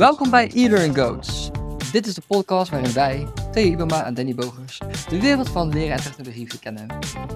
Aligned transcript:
Welkom 0.00 0.30
bij 0.30 0.50
e-learning 0.54 0.98
Goats. 0.98 1.50
Dit 1.92 2.06
is 2.06 2.14
de 2.14 2.22
podcast 2.26 2.70
waarin 2.70 2.92
wij, 2.92 3.26
Theo 3.52 3.64
Ibama 3.64 4.04
en 4.04 4.14
Danny 4.14 4.34
Bogers, 4.34 4.80
de 5.08 5.20
wereld 5.20 5.48
van 5.48 5.68
leren 5.68 5.96
en 5.96 6.02
technologie 6.02 6.48
verkennen. 6.48 6.86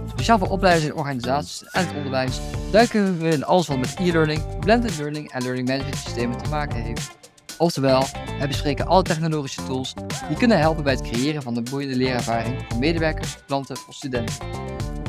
Speciaal 0.09 0.39
voor 0.39 0.49
opleiders 0.49 0.87
en 0.87 0.95
organisaties 0.95 1.65
en 1.65 1.87
het 1.87 1.97
onderwijs 1.97 2.41
duiken 2.71 3.19
we 3.19 3.29
in 3.29 3.45
alles 3.45 3.67
wat 3.67 3.79
met 3.79 3.95
e-learning, 3.99 4.59
blended 4.59 4.99
learning 4.99 5.31
en 5.31 5.43
learning 5.43 5.69
management 5.69 5.99
systemen 5.99 6.43
te 6.43 6.49
maken 6.49 6.83
heeft. 6.83 7.11
Oftewel, 7.59 8.05
we 8.41 8.47
bespreken 8.47 8.87
alle 8.87 9.03
technologische 9.03 9.65
tools 9.65 9.95
die 10.29 10.37
kunnen 10.37 10.59
helpen 10.59 10.85
bij 10.85 10.93
het 10.93 11.03
creëren 11.03 11.43
van 11.43 11.57
een 11.57 11.67
boeiende 11.71 11.97
leerervaring 11.97 12.65
voor 12.69 12.79
medewerkers, 12.79 13.37
klanten 13.47 13.77
of 13.89 13.95
studenten. 13.95 14.35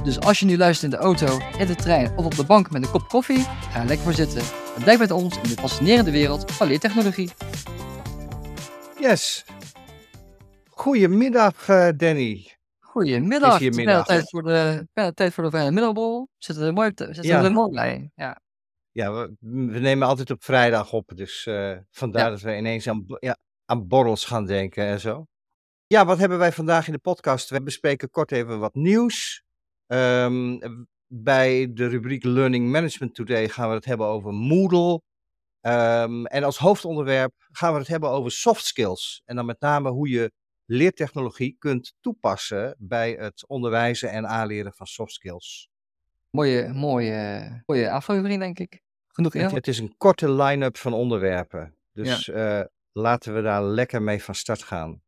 Dus 0.06 0.20
als 0.20 0.40
je 0.40 0.46
nu 0.46 0.58
luistert 0.58 0.94
in 0.94 1.00
de 1.00 1.04
auto, 1.06 1.40
in 1.58 1.68
de 1.68 1.76
trein 1.76 2.18
of 2.18 2.26
op 2.26 2.36
de 2.36 2.46
bank 2.46 2.72
met 2.72 2.84
een 2.86 2.92
kop 2.92 3.08
koffie, 3.08 3.40
ga 3.44 3.80
lekker 3.84 3.98
voor 4.04 4.14
zitten. 4.14 4.42
En 4.76 4.84
duik 4.84 5.00
met 5.00 5.12
ons 5.12 5.36
in 5.36 5.42
de 5.44 5.50
fascinerende 5.62 6.12
wereld 6.12 6.52
van 6.52 6.68
leertechnologie. 6.68 7.30
Yes. 9.00 9.46
Goedemiddag, 10.70 11.68
uh, 11.70 11.90
Danny. 11.98 12.58
Goedemiddag. 12.80 13.54
Is 13.54 13.60
hier 13.60 13.68
Het 13.68 13.78
middag, 13.78 14.06
bijna 14.06 14.20
tijd 14.20 14.30
voor 14.30 14.44
de, 14.44 14.88
bijna 14.94 15.12
tijd 15.12 15.34
voor 15.34 15.44
de 15.44 15.50
vrije 15.50 15.72
middagbol. 15.72 16.30
Zitten 16.38 16.66
er 16.66 16.74
mooi, 16.74 16.92
zitten 16.96 17.24
Ja. 17.24 17.44
er 17.44 17.52
mooi 17.52 17.72
bij. 17.72 18.12
Ja. 18.16 18.42
Ja, 18.92 19.12
we, 19.14 19.36
we 19.72 19.80
nemen 19.80 20.08
altijd 20.08 20.32
op 20.32 20.44
vrijdag 20.44 20.94
op, 20.94 21.12
dus 21.16 21.46
eh, 21.46 21.78
vandaar 21.92 22.24
Ja. 22.24 22.30
dat 22.30 22.42
we 22.42 22.58
ineens 22.58 22.88
aan, 22.88 23.06
ja, 23.20 23.38
aan 23.66 23.88
borrels 23.88 24.26
gaan 24.26 24.46
denken 24.46 24.86
en 24.86 25.00
zo. 25.00 25.26
Ja, 25.88 26.06
wat 26.06 26.18
hebben 26.18 26.38
wij 26.38 26.52
vandaag 26.52 26.88
in 26.88 26.94
de 26.94 27.00
podcast? 27.00 27.50
We 27.50 27.62
bespreken 27.64 28.10
kort 28.10 28.32
even 28.32 28.60
wat 28.60 28.74
nieuws. 28.74 29.44
Ehm, 29.88 30.58
bij 31.08 31.74
de 31.74 31.88
rubriek 31.88 32.24
Learning 32.24 32.72
Management 32.72 33.16
Today 33.16 33.50
gaan 33.50 33.70
we 33.70 33.76
het 33.76 33.86
hebben 33.86 34.08
over 34.08 34.34
Moodle. 34.34 35.02
Ehm, 35.62 36.26
en 36.26 36.44
als 36.44 36.58
hoofdonderwerp 36.58 37.34
gaan 37.52 37.74
we 37.74 37.80
het 37.80 37.88
hebben 37.88 38.10
over 38.10 38.32
soft 38.32 38.66
skills. 38.66 39.22
En 39.26 39.36
dan 39.36 39.46
met 39.46 39.60
name 39.60 39.90
hoe 39.90 40.10
je 40.10 40.32
leertechnologie 40.66 41.56
kunt 41.60 41.94
toepassen 42.02 42.76
bij 42.80 43.12
het 43.12 43.48
onderwijzen 43.48 44.12
en 44.12 44.28
aanleren 44.28 44.74
van 44.74 44.86
soft 44.86 45.14
skills. 45.14 45.70
Mooie, 46.30 46.74
mooie, 46.74 47.64
mooie 47.66 47.92
aflevering, 47.92 48.40
denk 48.40 48.60
ik. 48.60 48.82
Genoeg 49.08 49.34
Het, 49.34 49.52
het 49.52 49.68
is 49.68 49.80
een 49.80 49.98
korte 49.98 50.32
line-up 50.32 50.78
van 50.78 50.94
onderwerpen. 50.94 51.76
Dus 51.94 52.30
eh, 52.30 52.62
laten 52.92 53.36
we 53.36 53.42
daar 53.42 53.64
lekker 53.64 54.02
mee 54.02 54.24
van 54.24 54.36
start 54.36 54.64
gaan. 54.64 55.02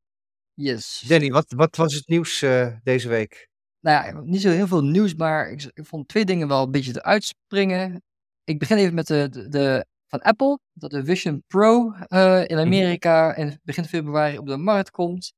Yes. 0.54 1.04
Danny, 1.08 1.30
wat, 1.30 1.52
wat 1.56 1.76
was 1.76 1.94
het 1.94 2.08
nieuws 2.08 2.42
eh, 2.42 2.76
deze 2.84 3.10
week? 3.10 3.47
Nou 3.80 4.06
ja, 4.16 4.22
niet 4.22 4.42
zo 4.42 4.50
heel 4.50 4.68
veel 4.68 4.84
nieuws, 4.84 5.16
maar 5.16 5.50
ik, 5.52 5.72
ik 5.74 5.86
vond 5.86 6.08
twee 6.08 6.26
dingen 6.26 6.48
wel 6.48 6.64
een 6.64 6.72
beetje 6.72 6.92
eruit 6.96 7.24
springen. 7.24 8.04
Ik 8.44 8.60
begin 8.60 8.78
even 8.78 8.94
met 8.94 9.08
de, 9.08 9.30
de, 9.30 9.50
de- 9.50 9.86
van 10.08 10.22
Apple, 10.22 10.60
dat 10.74 10.92
de 10.92 11.06
Vision 11.06 11.44
Pro 11.48 11.92
eh, 11.92 12.42
in 12.48 12.58
Amerika 12.58 13.36
in 13.36 13.60
begin 13.64 13.86
februari 13.86 14.38
op 14.38 14.48
de 14.48 14.58
markt 14.58 14.92
komt. 14.92 15.34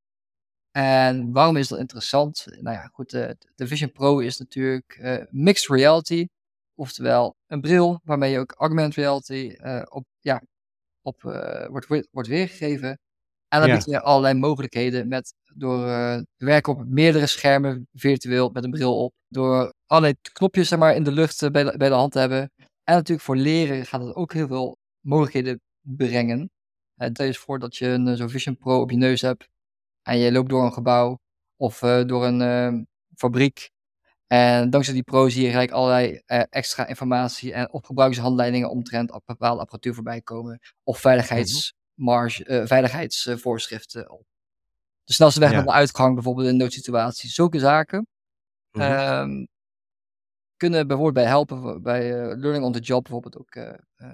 En 0.72 1.31
waarom 1.31 1.58
is 1.58 1.68
dat 1.68 1.80
interessant? 1.80 2.46
Nou 2.48 2.76
ja, 2.76 2.90
goed, 2.94 3.09
de, 3.09 3.38
de 3.56 3.68
Vision 3.68 3.92
Pro 3.92 4.20
is 4.20 4.38
natuurlijk 4.38 4.98
eh, 5.02 5.26
mixed 5.30 5.70
reality, 5.70 6.28
oftewel 6.76 7.36
een 7.48 7.62
bril 7.62 8.00
waarmee 8.03 8.31
je 8.31 8.40
ook 8.40 8.52
augmented 8.58 8.96
reality 8.96 9.56
eh, 9.58 9.81
op, 9.90 10.06
ja, 10.20 10.42
op, 11.02 11.22
wordt, 11.70 11.88
wordt 12.12 12.28
weergegeven. 12.30 13.00
En 13.50 13.59
dan 13.59 13.69
bied 13.75 13.86
je 13.86 14.02
allerlei 14.02 14.33
mogelijkheden 14.33 15.08
met, 15.08 15.33
door 15.53 15.88
eh, 15.88 16.17
te 16.38 16.45
werken 16.45 16.73
op 16.73 16.86
meerdere 16.88 17.28
schermen, 17.28 17.88
virtueel, 17.94 18.50
met 18.50 18.64
een 18.64 18.72
bril 18.72 19.03
op. 19.03 19.14
Door 19.28 19.73
allerlei 19.86 20.16
knopjes 20.33 20.67
zeg 20.67 20.80
maar, 20.80 20.95
in 20.95 21.03
de 21.03 21.11
lucht 21.11 21.41
eh, 21.41 21.50
bij, 21.50 21.64
de, 21.64 21.78
bij 21.78 21.89
de 21.89 21.95
hand 21.95 22.11
te 22.11 22.19
hebben. 22.19 22.52
En 22.83 22.95
natuurlijk 22.95 23.25
voor 23.25 23.36
leren 23.38 23.86
gaat 23.86 24.02
het 24.02 24.16
ook 24.16 24.33
heel 24.33 24.47
veel 24.47 24.78
mogelijkheden 25.00 25.61
brengen. 25.81 26.39
Uh, 26.39 27.08
stel 27.09 27.25
je 27.25 27.31
eens 27.31 27.38
voor 27.38 27.59
dat 27.59 27.75
je 27.75 27.88
een 27.88 28.07
eh, 28.07 28.13
zo'n 28.16 28.29
Vision 28.29 28.57
Pro 28.57 28.81
op 28.81 28.91
je 28.91 28.97
neus 28.97 29.22
hebt. 29.22 29.47
En 30.01 30.18
je 30.18 30.31
loopt 30.31 30.50
door 30.50 30.63
een 30.63 30.74
gebouw 30.74 31.19
of 31.57 31.81
eh, 31.81 32.03
door 32.06 32.25
een 32.25 32.41
eh, 32.41 32.81
fabriek. 33.16 33.69
En 34.28 34.69
dankzij 34.69 34.94
die 34.94 35.03
pro 35.03 35.29
zie 35.29 35.44
je 35.44 35.50
gelijk 35.50 35.72
allerlei 35.72 36.22
eh, 36.25 36.44
extra 36.50 36.88
informatie 36.88 37.53
en 37.53 37.74
op 37.74 37.85
gebruikershandleidingen 37.85 38.69
omtrent 38.69 39.12
ap- 39.12 39.25
bepaalde 39.25 39.62
apparatuur 39.62 39.94
voorbij 39.94 40.22
komen. 40.22 40.59
Of 40.84 41.00
veiligheidsmarge, 41.00 41.74
eh, 42.08 42.66
veiligheidsvoorschriften. 42.66 44.10
op 44.12 44.26
de 45.04 45.14
snelste 45.14 45.40
weg 45.40 45.50
Ja. 45.50 45.56
naar 45.56 45.66
de 45.66 45.72
uitgang, 45.72 46.14
bijvoorbeeld 46.14 46.48
in 46.48 46.58
noodsituaties. 46.58 47.34
Zulke 47.34 47.60
zaken 47.60 48.08
ehm, 48.72 49.46
kunnen 50.58 50.88
bijvoorbeeld 50.88 51.16
bij 51.16 51.26
helpen, 51.26 51.62
voor- 51.62 51.82
bij 51.82 52.10
eh, 52.22 52.38
learning 52.38 52.64
on 52.66 52.72
the 52.72 52.80
job 52.80 53.04
bijvoorbeeld 53.04 53.38
ook 53.38 53.56
eh, 53.56 53.74
eh, 53.96 54.14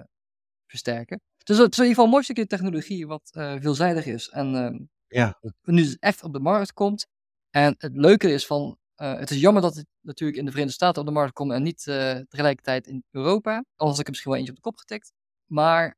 versterken. 0.66 1.20
Dus 1.44 1.58
het 1.58 1.72
is 1.72 1.78
in 1.78 1.84
ieder 1.84 1.88
geval 1.88 2.04
een 2.04 2.10
mooi 2.10 2.22
stukje 2.24 2.46
technologie 2.46 3.06
wat 3.06 3.30
eh, 3.32 3.54
veelzijdig 3.60 4.06
is. 4.06 4.28
En 4.28 4.54
ehm, 4.54 4.78
Ja. 5.08 5.38
nu 5.62 5.82
dus 5.82 5.96
echt 5.98 6.22
op 6.22 6.32
de 6.32 6.40
markt 6.40 6.72
komt. 6.72 7.06
En 7.50 7.74
het 7.78 7.96
leuke 7.96 8.32
is 8.32 8.46
van, 8.46 8.78
eh, 8.94 9.18
het 9.18 9.30
is 9.30 9.40
jammer 9.40 9.62
dat 9.62 9.74
het 9.76 9.86
natuurlijk 10.00 10.38
in 10.38 10.44
de 10.44 10.50
Verenigde 10.50 10.76
Staten 10.76 11.00
op 11.00 11.06
de 11.08 11.14
markt 11.14 11.32
komt 11.32 11.52
en 11.52 11.62
niet 11.62 11.86
eh, 11.86 12.18
tegelijkertijd 12.28 12.86
in 12.86 13.04
Europa. 13.10 13.52
Anders 13.54 13.66
had 13.76 13.98
ik 13.98 14.04
er 14.04 14.10
misschien 14.10 14.30
wel 14.30 14.40
eentje 14.40 14.52
op 14.56 14.62
de 14.62 14.68
kop 14.70 14.76
getikt. 14.76 15.12
Maar 15.46 15.96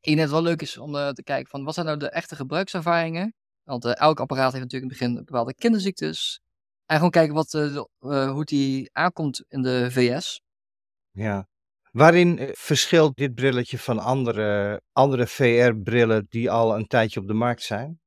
ik 0.00 0.04
denk 0.04 0.16
dat 0.16 0.26
het 0.26 0.34
wel 0.34 0.42
leuk 0.42 0.62
is 0.62 0.78
om 0.78 0.96
eh, 0.96 1.08
te 1.08 1.22
kijken 1.22 1.50
van 1.50 1.64
wat 1.64 1.74
zijn 1.74 1.86
nou 1.86 1.98
de 1.98 2.10
echte 2.10 2.36
gebruikservaringen. 2.36 3.34
Want 3.62 3.84
eh, 3.84 3.96
elk 3.96 4.20
apparaat 4.20 4.52
heeft 4.52 4.64
natuurlijk 4.64 4.92
in 4.92 4.98
het 4.98 5.08
begin 5.14 5.24
bepaalde 5.24 5.54
kinderziektes. 5.54 6.40
En 6.86 6.96
gewoon 6.96 7.10
kijken 7.10 7.34
wat, 7.34 7.54
eh, 7.54 7.72
de- 7.74 8.28
hoe 8.30 8.44
die 8.44 8.90
aankomt 8.92 9.44
in 9.48 9.62
de 9.62 9.90
VS. 9.90 10.40
ja. 11.10 11.46
Waarin 11.90 12.48
verschilt 12.52 13.16
dit 13.16 13.34
brilletje 13.34 13.78
van 13.78 13.98
andere, 13.98 14.80
andere 14.92 15.26
VR-brillen 15.26 16.26
die 16.28 16.50
al 16.50 16.76
een 16.76 16.86
tijdje 16.86 17.20
op 17.20 17.26
de 17.26 17.32
markt 17.34 17.62
zijn? 17.62 18.00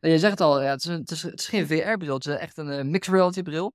Je 0.00 0.18
zegt 0.18 0.30
het 0.30 0.40
al, 0.40 0.62
ja, 0.62 0.70
het, 0.70 0.84
is 0.84 0.90
het, 0.90 1.10
is, 1.10 1.22
het 1.22 1.40
is 1.40 1.48
geen 1.48 1.66
VR-bril, 1.66 2.14
het 2.14 2.26
is 2.26 2.34
echt 2.36 2.56
een 2.58 2.90
mixed 2.90 3.14
reality 3.14 3.42
bril. 3.42 3.72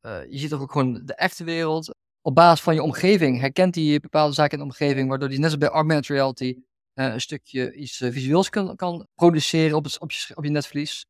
Je 0.00 0.26
ziet 0.38 0.50
toch 0.50 0.60
ook 0.60 0.72
gewoon 0.72 1.02
de 1.04 1.14
echte 1.14 1.44
wereld. 1.44 1.94
Op 2.24 2.34
basis 2.34 2.60
van 2.60 2.74
je 2.74 2.82
omgeving 2.82 3.40
herkent 3.40 3.74
hij 3.74 3.98
bepaalde 4.00 4.34
zaken 4.34 4.52
in 4.52 4.58
de 4.58 4.64
omgeving, 4.64 5.08
waardoor 5.08 5.28
hij 5.28 5.36
net 5.36 5.50
als 5.50 5.58
bij 5.58 5.68
augmented 5.68 6.06
reality 6.06 6.56
eh, 6.94 7.12
een 7.12 7.20
stukje 7.20 7.72
iets 7.74 8.00
eh, 8.00 8.12
visueels 8.12 8.48
kan, 8.48 8.76
kan 8.76 9.06
produceren 9.14 9.76
op, 9.76 9.84
het, 9.84 10.00
op, 10.00 10.10
je, 10.10 10.36
op 10.36 10.44
je 10.44 10.50
netvlies. 10.50 11.06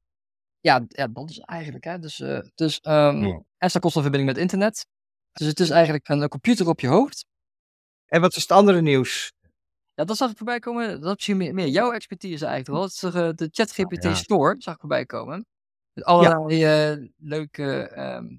Ja, 0.61 0.84
ja, 0.89 1.06
dat 1.06 1.31
is 1.31 1.39
eigenlijk, 1.39 1.84
hè. 1.84 1.99
Dus, 1.99 2.21
eh, 2.21 2.41
dus, 2.55 2.81
ehm, 2.81 3.25
Ja. 3.25 3.43
En 3.59 3.71
staat 3.71 3.83
kost 3.83 3.97
een 3.97 4.03
verbinding 4.03 4.33
met 4.33 4.43
internet. 4.43 4.87
Dus 5.33 5.47
het 5.47 5.61
is 5.61 5.71
eigenlijk 5.71 6.09
een, 6.09 6.28
computer 6.28 6.69
op 6.69 6.81
je 6.81 6.87
hoofd. 6.87 7.25
En 8.06 8.21
wat 8.21 8.37
is 8.37 8.43
het 8.43 8.50
andere 8.50 8.81
nieuws? 8.81 9.33
Ja, 9.94 10.05
dat 10.05 10.17
zag 10.17 10.31
ik 10.31 10.37
voorbij 10.37 10.59
komen. 10.59 10.89
Dat 10.89 11.03
is 11.03 11.15
misschien 11.15 11.37
meer, 11.37 11.55
meer 11.55 11.69
jouw 11.69 11.93
expertise 11.93 12.47
eigenlijk 12.47 12.69
wel. 12.69 12.83
Het 12.83 12.93
is 12.93 13.37
de 13.37 13.49
ChatGPT 13.50 14.03
ja. 14.03 14.15
Store, 14.15 14.55
zag 14.59 14.75
ik 14.75 14.81
voorbij 14.81 15.06
komen. 15.06 15.47
Met 15.93 16.05
allerlei 16.05 17.12
leuke, 17.17 17.89
ehm, 17.89 18.37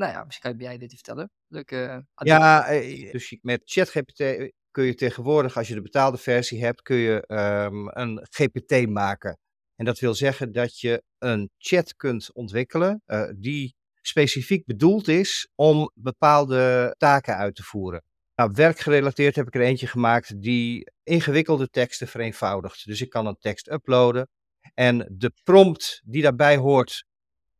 nou 0.00 0.12
ja, 0.12 0.24
misschien 0.24 0.50
kan 0.56 0.60
jij 0.60 0.78
dit 0.78 0.92
vertellen. 0.94 1.30
Leuke 1.46 1.84
eh, 1.84 2.26
Ja, 2.26 2.66
eh, 2.66 3.12
dus 3.12 3.28
je- 3.28 3.38
met 3.42 3.60
ChatGPT 3.64 4.52
kun 4.70 4.84
je 4.84 4.94
tegenwoordig, 4.94 5.56
als 5.56 5.68
je 5.68 5.74
de 5.74 5.80
betaalde 5.82 6.18
versie 6.18 6.64
hebt, 6.64 6.82
kun 6.82 6.96
je 6.96 7.26
ehm, 7.26 7.88
een 7.88 8.26
GPT 8.30 8.88
maken. 8.88 9.38
En 9.76 9.84
dat 9.84 9.98
wil 9.98 10.14
zeggen 10.14 10.52
dat 10.52 10.78
je 10.80 11.02
een 11.18 11.50
chat 11.58 11.96
kunt 11.96 12.32
ontwikkelen 12.34 13.02
eh, 13.06 13.28
die 13.36 13.74
specifiek 14.02 14.64
bedoeld 14.66 15.08
is 15.08 15.48
om 15.54 15.90
bepaalde 15.94 16.94
taken 16.98 17.36
uit 17.36 17.54
te 17.54 17.62
voeren. 17.62 18.02
Nou, 18.34 18.50
werkgerelateerd 18.54 19.36
heb 19.36 19.46
ik 19.46 19.54
er 19.54 19.60
eentje 19.60 19.86
gemaakt 19.86 20.40
die 20.42 20.92
ingewikkelde 21.02 21.68
teksten 21.68 22.08
vereenvoudigt. 22.08 22.86
Dus 22.86 23.00
ik 23.00 23.10
kan 23.10 23.26
een 23.26 23.36
tekst 23.38 23.70
uploaden 23.70 24.28
en 24.74 25.08
de 25.12 25.32
prompt 25.44 26.02
die 26.04 26.22
daarbij 26.22 26.56
hoort, 26.56 27.04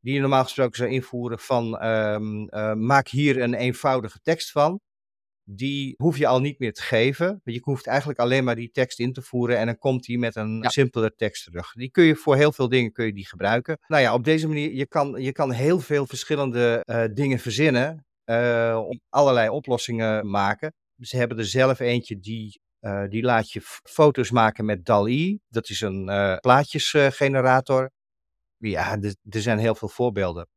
die 0.00 0.14
je 0.14 0.20
normaal 0.20 0.42
gesproken 0.42 0.76
zou 0.76 0.90
invoeren 0.90 1.38
van 1.38 1.78
ehm, 1.78 2.44
eh, 2.48 2.72
maak 2.74 3.08
hier 3.08 3.40
een 3.42 3.54
eenvoudige 3.54 4.18
tekst 4.22 4.50
van, 4.50 4.80
die 5.44 5.94
hoef 5.96 6.18
je 6.18 6.26
al 6.26 6.40
niet 6.40 6.58
meer 6.58 6.72
te 6.72 6.82
geven. 6.82 7.26
Want 7.26 7.56
je 7.56 7.60
hoeft 7.62 7.86
eigenlijk 7.86 8.18
alleen 8.18 8.44
maar 8.44 8.54
die 8.54 8.70
tekst 8.70 8.98
in 8.98 9.12
te 9.12 9.22
voeren 9.22 9.58
en 9.58 9.66
dan 9.66 9.78
komt 9.78 10.04
die 10.04 10.18
met 10.18 10.36
een 10.36 10.58
Ja. 10.62 10.68
simpele 10.68 11.14
tekst 11.14 11.44
terug. 11.44 11.72
Die 11.72 11.90
kun 11.90 12.04
je 12.04 12.16
voor 12.16 12.36
heel 12.36 12.52
veel 12.52 12.68
dingen 12.68 12.92
kun 12.92 13.06
je 13.06 13.12
die 13.12 13.28
gebruiken. 13.28 13.78
Nou 13.86 14.02
ja, 14.02 14.14
op 14.14 14.24
deze 14.24 14.48
manier, 14.48 14.72
je 14.72 14.86
kan, 14.86 15.22
je 15.22 15.32
kan 15.32 15.50
heel 15.52 15.80
veel 15.80 16.06
verschillende 16.06 16.82
eh, 16.84 17.04
dingen 17.14 17.38
verzinnen, 17.38 18.06
eh, 18.24 18.82
om 18.88 19.00
allerlei 19.08 19.48
oplossingen 19.48 20.30
maken. 20.30 20.74
Ze 21.00 21.16
hebben 21.16 21.38
er 21.38 21.44
zelf 21.46 21.80
eentje 21.80 22.18
die, 22.20 22.60
die 23.08 23.22
laat 23.22 23.50
je 23.52 23.60
foto's 23.82 24.30
maken 24.30 24.64
met 24.64 24.84
DAL-E. 24.84 25.36
Dat 25.48 25.68
is 25.68 25.80
een 25.80 26.04
plaatjesgenerator. 26.40 27.90
Ja, 28.60 28.98
er 29.00 29.42
zijn 29.42 29.58
heel 29.58 29.74
veel 29.74 29.88
voorbeelden. 29.88 30.48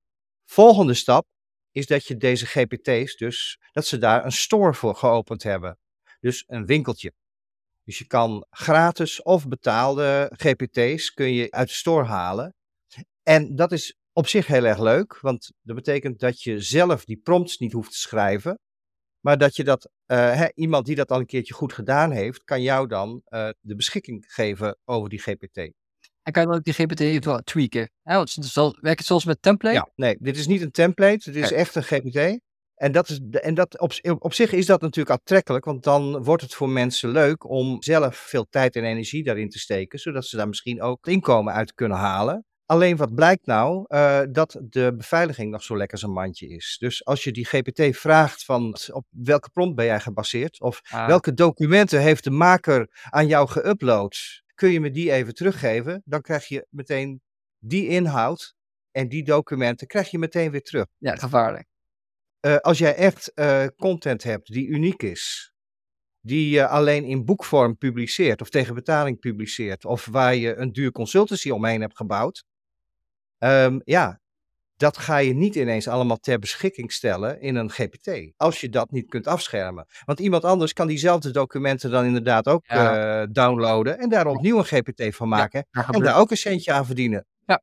Volgende 0.45 0.93
stap 0.93 1.25
is 1.71 1.87
dat 1.87 2.07
je 2.07 2.17
deze 2.17 2.45
GPT's 2.45 3.15
dus, 3.15 3.59
dat 3.71 3.85
ze 3.85 3.97
daar 3.97 4.25
een 4.25 4.31
store 4.31 4.73
voor 4.73 4.95
geopend 4.95 5.43
hebben. 5.43 5.77
Dus 6.19 6.43
een 6.47 6.65
winkeltje. 6.65 7.13
Dus 7.83 7.97
je 7.97 8.07
kan 8.07 8.45
gratis 8.49 9.21
of 9.21 9.47
betaalde 9.47 10.31
GPT's 10.35 11.13
kun 11.13 11.33
je 11.33 11.51
uit 11.51 11.67
de 11.67 11.73
store 11.73 12.05
halen. 12.05 12.55
En 13.23 13.55
dat 13.55 13.71
is 13.71 13.97
op 14.13 14.27
zich 14.27 14.47
heel 14.47 14.65
erg 14.65 14.79
leuk, 14.79 15.19
want 15.19 15.51
dat 15.61 15.75
betekent 15.75 16.19
dat 16.19 16.41
je 16.41 16.59
zelf 16.59 17.05
die 17.05 17.17
prompts 17.17 17.57
niet 17.57 17.71
hoeft 17.71 17.91
te 17.91 17.97
schrijven. 17.97 18.59
Maar 19.19 19.37
dat 19.37 19.55
je 19.55 19.63
dat, 19.63 19.89
eh, 20.05 20.45
iemand 20.53 20.85
die 20.85 20.95
dat 20.95 21.11
al 21.11 21.19
een 21.19 21.25
keertje 21.25 21.53
goed 21.53 21.73
gedaan 21.73 22.11
heeft, 22.11 22.43
kan 22.43 22.61
jou 22.61 22.87
dan 22.87 23.21
eh, 23.23 23.49
de 23.59 23.75
beschikking 23.75 24.25
geven 24.27 24.77
over 24.85 25.09
die 25.09 25.19
GPT. 25.19 25.71
En 26.23 26.31
kan 26.31 26.41
je 26.41 26.47
dan 26.47 26.57
ook 26.57 26.63
die 26.63 26.73
GPT 26.73 27.45
tweaken? 27.45 27.89
Hè? 28.03 28.15
Want 28.15 28.33
het 28.33 28.53
wel- 28.53 28.77
werkt 28.81 28.97
het 28.97 29.07
zoals 29.07 29.25
met 29.25 29.41
template? 29.41 29.75
Ja, 29.75 29.89
nee, 29.95 30.15
dit 30.19 30.37
is 30.37 30.47
niet 30.47 30.61
een 30.61 30.71
template, 30.71 31.29
het 31.29 31.35
is 31.35 31.51
echt 31.51 31.75
een 31.75 31.83
GPT. 31.83 32.39
En, 32.75 32.91
dat 32.91 33.09
is, 33.09 33.19
en 33.31 33.53
dat 33.53 33.79
op, 33.79 33.93
op 34.19 34.33
zich 34.33 34.51
is 34.51 34.65
dat 34.65 34.81
natuurlijk 34.81 35.19
aantrekkelijk, 35.19 35.65
want 35.65 35.83
dan 35.83 36.23
wordt 36.23 36.41
het 36.43 36.53
voor 36.53 36.69
mensen 36.69 37.09
leuk 37.09 37.49
om 37.49 37.81
zelf 37.81 38.15
veel 38.15 38.45
tijd 38.49 38.75
en 38.75 38.83
energie 38.83 39.23
daarin 39.23 39.49
te 39.49 39.59
steken, 39.59 39.99
zodat 39.99 40.25
ze 40.25 40.37
daar 40.37 40.47
misschien 40.47 40.81
ook 40.81 41.07
inkomen 41.07 41.53
uit 41.53 41.73
kunnen 41.73 41.97
halen. 41.97 42.45
Alleen 42.65 42.97
wat 42.97 43.15
blijkt 43.15 43.45
nou? 43.45 43.85
Eh, 43.87 44.21
dat 44.29 44.59
de 44.69 44.93
beveiliging 44.97 45.51
nog 45.51 45.63
zo 45.63 45.77
lekker 45.77 45.97
zijn 45.97 46.11
mandje 46.11 46.47
is. 46.47 46.75
Dus 46.79 47.05
als 47.05 47.23
je 47.23 47.31
die 47.31 47.45
GPT 47.45 47.97
vraagt 47.97 48.45
van 48.45 48.75
op 48.91 49.05
welke 49.09 49.49
prompt 49.49 49.75
ben 49.75 49.85
jij 49.85 49.99
gebaseerd? 49.99 50.61
Of 50.61 50.81
Ah, 50.89 51.07
welke 51.07 51.33
documenten 51.33 52.01
heeft 52.01 52.23
de 52.23 52.31
maker 52.31 52.87
aan 53.09 53.27
jou 53.27 53.49
geüpload? 53.49 54.41
Kun 54.63 54.71
je 54.71 54.79
me 54.79 54.91
die 54.91 55.11
even 55.11 55.33
teruggeven? 55.33 56.01
Dan 56.05 56.21
krijg 56.21 56.47
je 56.47 56.67
meteen 56.69 57.21
die 57.59 57.87
inhoud 57.87 58.55
en 58.91 59.09
die 59.09 59.23
documenten 59.23 59.87
krijg 59.87 60.11
je 60.11 60.17
meteen 60.17 60.51
weer 60.51 60.61
terug. 60.61 60.85
ja, 60.97 61.15
gevaarlijk. 61.15 61.67
Eh, 62.39 62.55
als 62.55 62.77
jij 62.77 62.95
echt 62.95 63.33
eh, 63.33 63.65
content 63.77 64.23
hebt 64.23 64.53
die 64.53 64.67
uniek 64.67 65.03
is, 65.03 65.53
die 66.19 66.49
je 66.49 66.67
alleen 66.67 67.03
in 67.03 67.25
boekvorm 67.25 67.77
publiceert 67.77 68.41
of 68.41 68.49
tegen 68.49 68.75
betaling 68.75 69.19
publiceert, 69.19 69.85
of 69.85 70.05
waar 70.05 70.35
je 70.35 70.55
een 70.55 70.71
duur 70.71 70.91
consultancy 70.91 71.49
omheen 71.49 71.81
hebt 71.81 71.95
gebouwd, 71.95 72.43
ehm, 73.37 73.79
ja, 73.83 74.21
dat 74.83 74.97
ga 74.97 75.17
je 75.17 75.33
niet 75.33 75.55
ineens 75.55 75.87
allemaal 75.87 76.17
ter 76.17 76.39
beschikking 76.39 76.91
stellen 76.91 77.41
in 77.41 77.55
een 77.55 77.69
GPT. 77.69 78.33
Als 78.37 78.61
je 78.61 78.69
dat 78.69 78.91
niet 78.91 79.09
kunt 79.09 79.27
afschermen. 79.27 79.85
Want 80.05 80.19
iemand 80.19 80.43
anders 80.43 80.73
kan 80.73 80.87
diezelfde 80.87 81.31
documenten 81.31 81.91
dan 81.91 82.05
inderdaad 82.05 82.47
ook 82.47 82.63
Ja. 82.65 83.21
eh, 83.21 83.27
downloaden 83.31 83.99
en 83.99 84.09
daar 84.09 84.27
opnieuw 84.27 84.57
een 84.57 84.65
GPT 84.65 85.15
van 85.15 85.27
maken 85.27 85.67
en 85.91 86.01
daar 86.01 86.17
ook 86.19 86.31
een 86.31 86.37
centje 86.37 86.71
aan 86.73 86.85
verdienen. 86.85 87.25
Ja. 87.45 87.61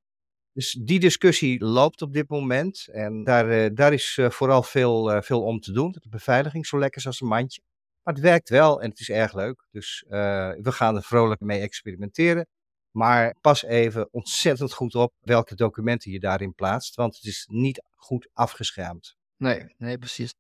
Dus 0.53 0.79
die 0.83 1.01
discussie 1.01 1.65
loopt 1.65 2.03
op 2.03 2.13
dit 2.13 2.29
moment. 2.29 2.89
En 2.93 3.25
daar, 3.25 3.51
eh, 3.51 3.71
daar 3.75 3.93
is 3.93 4.17
eh, 4.21 4.31
vooral 4.31 4.63
veel, 4.63 5.23
veel 5.23 5.43
om 5.43 5.61
te 5.61 5.73
doen. 5.73 5.93
De 5.93 6.09
beveiliging 6.09 6.67
zo 6.67 6.79
lekker 6.79 7.01
is 7.01 7.07
als 7.07 7.21
een 7.21 7.29
mandje. 7.29 7.61
Maar 8.03 8.15
het 8.15 8.23
werkt 8.23 8.49
wel 8.49 8.83
en 8.83 8.91
het 8.91 9.01
is 9.01 9.11
erg 9.11 9.35
leuk. 9.35 9.67
Dus 9.71 10.05
we 10.09 10.73
gaan 10.73 10.97
er 10.97 11.03
vrolijk 11.03 11.41
mee 11.41 11.61
experimenteren. 11.61 12.47
Maar 12.91 13.35
pas 13.41 13.65
even 13.65 14.13
ontzettend 14.13 14.73
goed 14.73 14.95
op 14.95 15.13
welke 15.21 15.55
documenten 15.55 16.11
je 16.11 16.21
daarin 16.21 16.55
plaatst. 16.55 16.95
Want 16.95 17.17
het 17.17 17.25
is 17.25 17.47
niet 17.51 17.83
goed 17.95 18.29
afgeschermd. 18.33 19.17
Nee, 19.37 19.75
nee, 19.79 19.99
precies. 19.99 20.35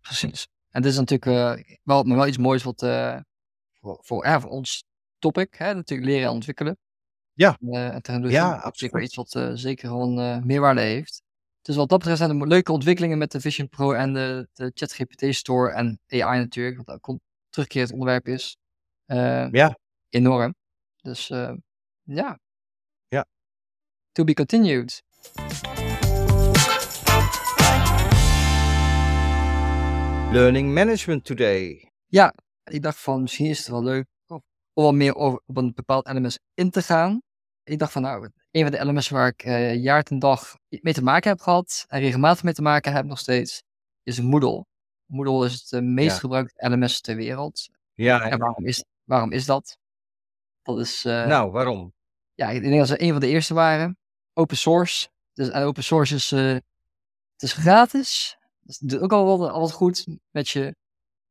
Precies. 0.00 0.48
En 0.70 0.82
dit 0.82 0.90
is 0.90 0.98
natuurlijk 0.98 1.26
eh, 1.58 1.76
wel, 1.82 2.02
maar 2.02 2.16
wel 2.16 2.26
iets 2.26 2.38
moois 2.38 2.62
wat 2.62 2.82
eh, 2.82 3.18
voor, 3.80 3.98
voor, 4.02 4.48
ons 4.48 4.84
topic, 5.18 5.54
hè, 5.54 5.74
natuurlijk 5.74 6.08
leren 6.08 6.26
en 6.26 6.34
ontwikkelen. 6.34 6.78
Ja. 7.32 7.58
Eh, 7.60 7.94
en 7.94 8.02
technologie 8.02 8.36
Ja, 8.36 8.54
absoluut. 8.54 8.92
wel 8.92 9.02
iets 9.02 9.14
wat 9.14 9.40
zeker 9.54 9.88
gewoon 9.88 10.18
eh, 10.20 10.38
meerwaarde 10.42 10.80
heeft. 10.80 11.22
Dus 11.62 11.76
wat 11.76 11.88
dat 11.88 11.98
betreft 11.98 12.18
zijn 12.18 12.40
er 12.40 12.46
leuke 12.46 12.72
ontwikkelingen 12.72 13.18
met 13.18 13.32
de 13.32 13.40
Vision 13.40 13.68
Pro 13.68 13.92
en 13.92 14.12
de, 14.12 14.48
de 14.52 14.70
ChatGPT 14.74 15.34
Store 15.34 15.72
en 15.72 16.00
AI 16.08 16.38
natuurlijk, 16.38 16.76
wat 16.76 16.88
ook 16.88 17.08
een 17.08 17.20
terugkerend 17.50 17.92
onderwerp 17.92 18.28
is. 18.28 18.56
Ja. 19.06 19.78
Enorm. 20.08 20.54
Dus 21.02 21.32
ja. 22.04 22.38
Ja. 23.08 23.26
To 24.12 24.24
be 24.24 24.34
continued. 24.34 25.02
Learning 30.32 30.72
Management 30.74 31.24
Today. 31.24 31.90
Ik 32.64 32.82
dacht 32.82 32.98
van, 32.98 33.22
misschien 33.22 33.46
is 33.46 33.58
het 33.58 33.68
wel 33.68 33.82
leuk 33.82 34.06
om 34.72 34.84
wat 34.84 34.94
meer 34.94 35.14
over, 35.14 35.40
op 35.46 35.56
een 35.56 35.74
bepaald 35.74 36.08
LMS 36.12 36.38
in 36.54 36.70
te 36.70 36.82
gaan. 36.82 37.22
Ik 37.62 37.78
dacht 37.78 37.92
van, 37.92 38.02
nou, 38.02 38.30
een 38.50 38.62
van 38.62 38.70
de 38.70 38.84
LMS 38.84 39.08
waar 39.08 39.28
ik 39.28 39.42
eh 39.42 39.82
jaar 39.82 40.02
ten 40.02 40.18
dag 40.18 40.56
mee 40.68 40.92
te 40.92 41.02
maken 41.02 41.30
heb 41.30 41.40
gehad, 41.40 41.84
en 41.88 42.00
regelmatig 42.00 42.42
mee 42.42 42.52
te 42.54 42.62
maken 42.62 42.92
heb 42.92 43.04
nog 43.04 43.18
steeds, 43.18 43.62
is 44.02 44.20
Moodle. 44.20 44.64
Moodle 45.06 45.46
is 45.46 45.52
het 45.52 45.72
eh, 45.72 45.80
meest 45.80 46.12
Ja. 46.14 46.18
gebruikte 46.18 46.68
LMS 46.68 47.00
ter 47.00 47.16
wereld. 47.16 47.68
Ja? 47.92 48.30
En 48.30 48.38
waarom 48.38 48.66
is, 48.66 48.84
waarom 49.04 49.32
is 49.32 49.46
dat? 49.46 49.78
Dat 50.62 50.78
is, 50.78 51.04
eh, 51.04 51.26
nou, 51.26 51.50
waarom? 51.50 51.93
Ja, 52.34 52.50
ik 52.50 52.62
denk 52.62 52.78
dat 52.78 52.88
ze 52.88 53.02
een 53.02 53.10
van 53.10 53.20
de 53.20 53.28
eerste 53.28 53.54
waren. 53.54 53.98
Open 54.32 54.56
source. 54.56 55.08
Dus, 55.32 55.50
en 55.50 55.62
open 55.62 55.84
source 55.84 56.14
is, 56.14 56.32
eh, 56.32 56.52
het 57.32 57.42
is 57.42 57.52
gratis. 57.52 58.38
Dat 58.60 58.78
doet 58.80 59.00
ook 59.00 59.12
al 59.12 59.38
wat, 59.38 59.50
al 59.50 59.60
wat 59.60 59.72
goed 59.72 60.06
met 60.30 60.48
je. 60.48 60.76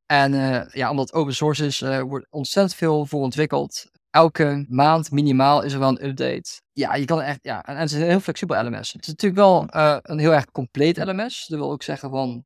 En 0.05 0.33
eh, 0.33 0.73
ja, 0.73 0.89
omdat 0.89 1.13
open 1.13 1.35
source 1.35 1.65
is, 1.65 1.81
eh, 1.81 2.01
wordt 2.01 2.27
ontzettend 2.29 2.75
veel 2.75 3.05
voor 3.05 3.21
ontwikkeld. 3.21 3.91
Elke 4.09 4.65
maand 4.69 5.11
minimaal 5.11 5.61
is 5.61 5.73
er 5.73 5.79
wel 5.79 5.89
een 5.89 6.05
update. 6.05 6.61
Ja, 6.71 6.95
je 6.95 7.05
kan 7.05 7.21
echt, 7.21 7.39
ja, 7.41 7.65
en, 7.65 7.77
het 7.77 7.91
is 7.91 7.95
een 7.95 8.07
heel 8.07 8.19
flexibel 8.19 8.63
LMS. 8.65 8.93
Het 8.93 9.01
is 9.01 9.07
natuurlijk 9.07 9.41
wel 9.41 9.65
een 10.01 10.19
heel 10.19 10.33
erg 10.33 10.51
compleet 10.51 10.97
LMS. 10.97 11.47
Dat 11.47 11.59
wil 11.59 11.71
ook 11.71 11.83
zeggen 11.83 12.09
van, 12.09 12.45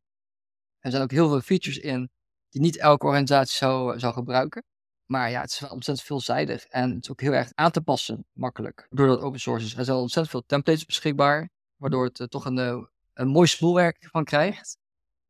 er 0.80 0.92
zijn 0.92 1.04
ook 1.04 1.12
heel 1.12 1.30
veel 1.30 1.42
features 1.42 1.78
in 1.78 2.10
die 2.50 2.62
niet 2.62 2.78
elke 2.78 3.06
organisatie 3.06 3.58
zou, 3.58 4.00
zou 4.00 4.14
gebruiken. 4.14 4.64
Maar 5.08 5.30
ja, 5.30 5.42
het 5.42 5.52
is 5.52 5.60
wel 5.60 5.70
ontzettend 5.70 6.08
veelzijdig 6.08 6.66
en 6.66 6.90
het 6.94 7.04
is 7.04 7.12
ook 7.12 7.22
heel 7.22 7.32
erg 7.32 7.52
aan 7.54 7.72
te 7.72 7.82
passen, 7.82 8.26
makkelijk. 8.32 8.88
Doordat 8.90 9.16
het 9.16 9.26
open 9.26 9.40
source 9.40 9.66
is. 9.66 9.76
Er 9.76 9.86
zijn 9.86 9.98
ontzettend 9.98 10.30
veel 10.30 10.44
templates 10.46 10.86
beschikbaar, 10.86 11.50
waardoor 11.76 12.06
het 12.06 12.20
eh, 12.20 12.28
toch 12.28 12.46
een, 12.46 12.58
eh, 12.60 12.84
een 13.14 13.28
mooi 13.28 13.48
spoelwerk 13.48 14.08
van 14.12 14.24
krijgt. 14.24 14.78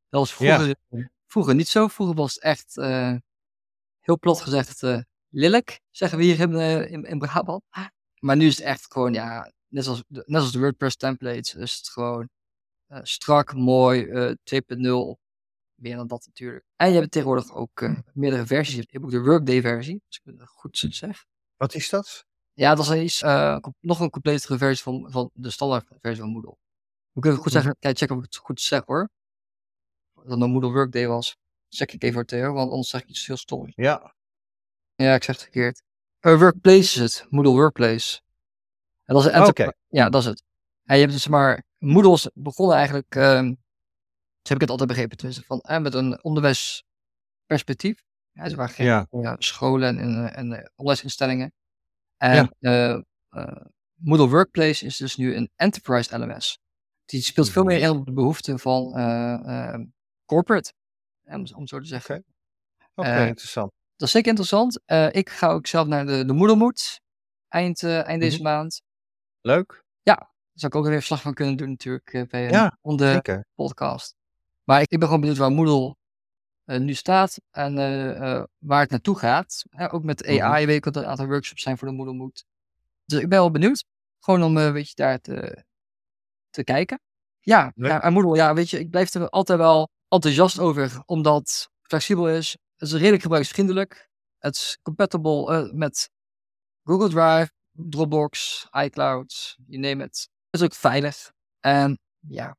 Dat 0.10 0.20
was 0.20 0.38
Ja. 0.38 0.56
vroeger, 0.56 0.76
vroeger 1.26 1.56
niet 1.56 1.68
zo. 1.68 1.88
Vroeger 1.88 2.16
was 2.16 2.34
het 2.34 2.44
echt, 2.44 2.78
eh, 2.78 3.14
heel 4.00 4.20
plat 4.20 4.42
gezegd, 4.42 4.84
eh 4.84 5.00
lelijk, 5.30 5.80
zeggen 5.92 6.18
we 6.18 6.24
hier 6.24 6.40
in, 6.40 6.56
in, 6.90 7.04
in 7.04 7.20
Brabant. 7.20 7.64
Maar 8.20 8.36
nu 8.38 8.46
is 8.48 8.58
het 8.58 8.66
echt 8.66 8.92
gewoon, 8.92 9.14
ja, 9.14 9.52
net 9.68 9.88
als, 9.88 10.04
de- 10.08 10.24
net 10.26 10.42
als 10.42 10.52
de 10.52 10.60
WordPress 10.60 10.96
templates, 10.96 11.56
is 11.56 11.76
het 11.76 11.90
gewoon 11.90 12.30
strak, 13.02 13.54
mooi, 13.54 14.06
eh 14.10 14.32
2.0 14.44 15.18
meer 15.78 15.96
dan 15.96 16.08
dat 16.08 16.26
natuurlijk. 16.26 16.66
En 16.76 16.90
je 16.92 16.96
hebt 17.00 17.12
tegenwoordig 17.12 17.54
ook 17.54 17.82
eh, 17.82 17.98
meerdere 18.14 18.46
versies. 18.46 18.76
Je 18.76 18.86
hebt 18.90 19.04
ook 19.04 19.12
de 19.12 19.22
Workday 19.22 19.62
versie, 19.62 20.02
als 20.08 20.22
ik 20.24 20.40
het 20.40 20.50
goed 20.50 20.86
zeg. 20.90 21.26
Wat 21.58 21.74
is 21.74 21.90
dat? 21.90 22.26
Ja, 22.54 22.76
dat 22.76 22.86
is 22.90 23.02
iets, 23.04 23.22
eh, 23.22 23.58
nog 23.80 24.00
een 24.00 24.10
completere 24.10 24.58
versie 24.58 24.84
van, 24.84 25.12
van 25.12 25.30
de 25.34 25.50
standaard 25.50 25.88
versie 26.02 26.22
van 26.22 26.32
Moodle. 26.32 26.56
Moet 27.12 27.26
ik 27.26 27.32
even 27.32 27.44
goed 27.44 27.52
zeggen, 27.52 27.76
kijk, 27.80 27.98
check 27.98 28.12
of 28.12 28.18
ik 28.18 28.24
het 28.24 28.36
goed 28.36 28.62
zeg 28.62 28.84
hoor. 28.86 29.10
Dat 30.14 30.26
het 30.30 30.40
nou 30.40 30.52
Moodle 30.52 30.72
Workday 30.72 31.08
was. 31.08 31.36
Check 31.70 31.92
ik 31.92 32.04
even 32.04 32.26
Theo, 32.26 32.54
want 32.54 32.70
anders 32.72 32.90
zeg 32.90 33.02
ik 33.02 33.08
iets 33.10 33.28
heel 33.28 33.38
stoms. 33.38 33.72
Ja, 33.76 34.16
Ja, 34.96 35.14
ik 35.16 35.24
zeg 35.24 35.36
het 35.36 35.44
verkeerd. 35.44 35.82
Eh, 36.20 36.38
workplace 36.40 36.78
is 36.78 36.96
het, 36.96 37.26
Moodle 37.30 37.52
Workplace. 37.52 38.22
En 39.06 39.14
dat 39.16 39.26
is 39.26 39.32
enterpri- 39.32 39.72
Ja, 39.88 40.10
dat 40.10 40.22
is 40.22 40.28
het. 40.28 40.44
En 40.84 40.96
je 40.96 41.02
hebt 41.02 41.14
dus 41.14 41.28
maar, 41.28 41.64
Moodle 41.78 42.32
begonnen 42.34 42.76
eigenlijk, 42.76 43.16
ehm 43.16 43.54
heb 44.48 44.56
ik 44.56 44.62
het 44.62 44.70
altijd 44.70 44.90
begrepen, 44.90 45.18
tenminste, 45.18 45.44
van, 45.46 45.60
eh, 45.62 45.80
met 45.80 45.94
een 45.94 46.24
onderwijsperspectief. 46.24 48.04
Ja, 48.32 48.50
ze 48.50 48.56
waren 48.56 48.74
geen 48.74 48.86
ja, 48.86 49.08
ja, 49.10 49.36
scholen 49.40 49.98
en, 49.98 50.16
eh, 50.26 50.38
en 50.38 50.52
eh, 50.54 50.66
onderwijsinstellingen. 50.76 51.54
En 52.18 52.56
eh, 52.60 52.94
eh, 53.30 53.66
Moodle 53.94 54.28
Workplace 54.30 54.86
is 54.86 54.98
dus 54.98 55.16
nu 55.16 55.36
een 55.36 55.50
enterprise 55.56 56.18
LMS. 56.18 56.60
Die 57.06 57.22
speelt 57.22 57.50
veel 57.50 57.64
meer 57.64 57.80
in 57.80 57.90
op 57.90 58.06
de 58.06 58.12
behoeften 58.14 58.60
van 58.60 58.96
eh, 58.96 59.74
eh, 59.74 59.82
corporate, 60.26 60.74
eh, 61.24 61.40
om, 61.56 61.68
zo 61.68 61.80
te 61.80 61.86
zeggen. 61.88 62.26
Oké. 62.96 63.08
Eh, 63.10 63.28
interessant. 63.28 63.72
Dat 63.96 64.08
is 64.08 64.14
zeker 64.14 64.30
interessant. 64.30 64.82
Eh, 64.86 65.08
ik 65.14 65.30
ga 65.30 65.48
ook 65.50 65.68
zelf 65.68 65.88
naar 65.88 66.06
de, 66.06 66.26
de 66.26 66.34
Moedelmoed 66.34 67.02
eind, 67.48 67.84
eh, 67.84 68.06
eind 68.08 68.22
deze 68.22 68.36
Mhm. 68.36 68.44
maand. 68.44 68.82
Leuk, 69.42 69.84
Daar 70.04 70.30
zou 70.54 70.72
ik 70.72 70.76
ook 70.76 70.84
weer 70.84 70.92
een 70.94 70.98
verslag 70.98 71.22
van 71.22 71.34
kunnen 71.34 71.58
doen 71.58 71.70
natuurlijk 71.70 72.14
eh, 72.14 72.24
bij 72.28 72.46
een 72.46 72.52
Ja, 72.52 72.78
onder 72.82 73.12
zeker. 73.14 73.46
podcast. 73.56 74.16
Maar 74.68 74.82
ik, 74.82 74.90
ik 74.90 74.98
ben 75.00 75.08
gewoon 75.08 75.22
benieuwd 75.22 75.40
waar 75.40 75.52
Moodle 75.52 75.96
eh, 76.64 76.80
nu 76.80 76.94
staat 76.94 77.38
en 77.52 77.78
eh, 77.78 78.36
eh, 78.36 78.44
waar 78.58 78.82
het 78.82 78.90
naartoe 78.90 79.18
gaat. 79.20 79.64
Hè, 79.70 79.94
ook 79.94 80.04
met 80.04 80.26
Mhm. 80.26 80.42
AI 80.42 80.66
weet 80.66 80.76
ik 80.76 80.84
dat 80.84 80.96
er 80.96 81.02
een 81.04 81.08
aantal 81.08 81.26
workshops 81.28 81.62
zijn 81.62 81.78
voor 81.78 81.88
de 81.88 81.94
Moedelmoed. 81.94 82.46
Dus 83.06 83.22
ik 83.22 83.30
ben 83.30 83.40
wel 83.40 83.52
benieuwd. 83.52 83.86
Gewoon 84.20 84.44
om 84.44 84.58
een 84.58 84.74
beetje 84.74 84.96
daar 84.96 85.20
te, 85.20 85.66
te 86.50 86.64
kijken. 86.64 87.02
Ja, 87.40 87.72
ja, 87.76 88.02
en 88.02 88.14
Moodle, 88.14 88.36
ja, 88.36 88.54
weet 88.54 88.70
je, 88.70 88.80
ik 88.80 88.90
blijf 88.90 89.14
er 89.14 89.30
altijd 89.30 89.60
wel 89.60 89.90
enthousiast 90.08 90.60
over, 90.60 91.02
omdat 91.06 91.40
het 91.40 91.70
flexibel 91.82 92.30
is. 92.30 92.58
Het 92.76 92.88
is 92.88 92.94
redelijk 92.94 93.22
gebruiksvriendelijk. 93.22 94.10
Het 94.38 94.56
is 94.56 94.80
compatible 94.82 95.72
met 95.74 96.10
Google 96.84 97.10
Drive, 97.10 97.52
Dropbox, 97.72 98.66
iCloud, 98.72 99.58
you 99.68 99.82
name 99.82 100.04
it. 100.04 100.30
Het 100.50 100.62
is 100.62 100.64
ook 100.64 100.74
veilig. 100.74 101.32
En 101.60 102.00
ja, 102.20 102.58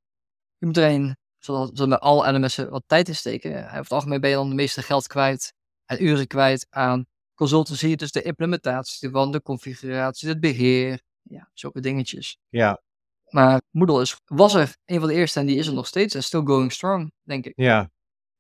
je 0.59 0.67
moet 0.67 0.77
erin, 0.77 1.17
zoals, 1.39 1.71
zoals 1.73 1.91
met 1.91 2.01
alle 2.01 2.33
LMS'en, 2.33 2.71
wat 2.71 2.83
tijd 2.87 3.09
in 3.09 3.15
steken. 3.17 3.65
Over 3.67 3.77
het 3.79 3.93
algemeen 3.93 4.21
ben 4.21 4.31
je 4.31 4.37
dan 4.37 4.49
de 4.49 4.55
meeste 4.55 4.83
geld 4.83 5.07
kwijt 5.07 5.53
en 5.87 6.05
uren 6.05 6.27
kwijt 6.27 6.67
aan 6.71 7.07
consultancy. 7.35 7.95
Dus 7.95 8.13
de 8.13 8.23
implementatie 8.23 9.11
van 9.11 9.33
de 9.33 9.43
configuratie, 9.43 10.29
het 10.29 10.41
beheer, 10.41 11.01
ja, 11.23 11.51
zulke 11.55 11.81
dingetjes. 11.81 12.39
Ja, 12.49 12.83
Maar 13.29 13.61
Moodle 13.71 14.01
is, 14.01 14.17
was 14.25 14.55
er 14.55 14.77
een 14.85 14.99
van 14.99 15.09
de 15.09 15.15
eerste 15.15 15.41
en 15.41 15.47
die 15.47 15.57
is 15.57 15.67
er 15.67 15.75
nog 15.75 15.87
steeds 15.87 16.15
en 16.15 16.23
still 16.23 16.43
going 16.45 16.73
strong, 16.73 17.13
denk 17.23 17.47
ik. 17.47 17.53
ja. 17.57 17.91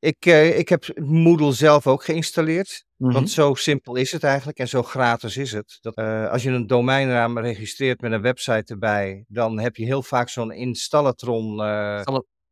Ik, 0.01 0.27
eh, 0.27 0.59
ik 0.59 0.69
heb 0.69 0.99
Moodle 0.99 1.53
zelf 1.53 1.87
ook 1.87 2.05
geïnstalleerd. 2.05 2.85
Mhm. 2.97 3.13
Want 3.13 3.31
zo 3.31 3.55
simpel 3.55 3.95
is 3.95 4.13
het 4.13 4.25
eigenlijk 4.25 4.59
en 4.59 4.69
zo 4.69 4.83
gratis 4.83 5.37
is 5.37 5.53
het. 5.53 5.79
Dat, 5.81 5.95
eh, 5.97 6.31
als 6.31 6.43
je 6.43 6.51
een 6.51 6.67
domeinnaam 6.67 7.39
registreert 7.39 8.01
met 8.01 8.13
een 8.13 8.21
website 8.21 8.73
erbij, 8.73 9.25
dan 9.29 9.59
heb 9.59 9.77
je 9.77 9.85
heel 9.85 10.03
vaak 10.03 10.29
zo'n 10.29 10.53
installatron 10.53 11.61
het- 11.61 12.05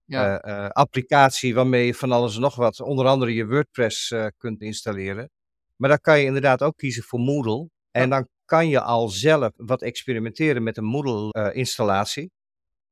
ja. 0.07 0.41
eh, 0.41 0.65
eh, 0.65 0.71
applicatie 0.71 1.55
waarmee 1.55 1.87
je 1.87 1.95
van 1.95 2.13
alles 2.13 2.35
en 2.35 2.41
nog 2.41 2.57
wat, 2.57 2.81
onder 2.81 3.07
andere 3.07 3.35
je 3.35 3.47
WordPress 3.47 4.11
eh, 4.11 4.27
kunt 4.37 4.61
installeren. 4.61 5.31
Maar 5.77 5.89
dan 5.89 6.01
kan 6.01 6.19
je 6.19 6.25
inderdaad 6.25 6.63
ook 6.63 6.77
kiezen 6.77 7.03
voor 7.03 7.21
Moodle. 7.21 7.69
En 7.91 8.11
dan 8.11 8.29
kan 8.45 8.69
je 8.69 8.81
al 8.81 9.09
zelf 9.09 9.53
wat 9.57 9.83
experimenteren 9.83 10.63
met 10.63 10.77
een 10.77 10.85
Moodle-installatie. 10.85 12.31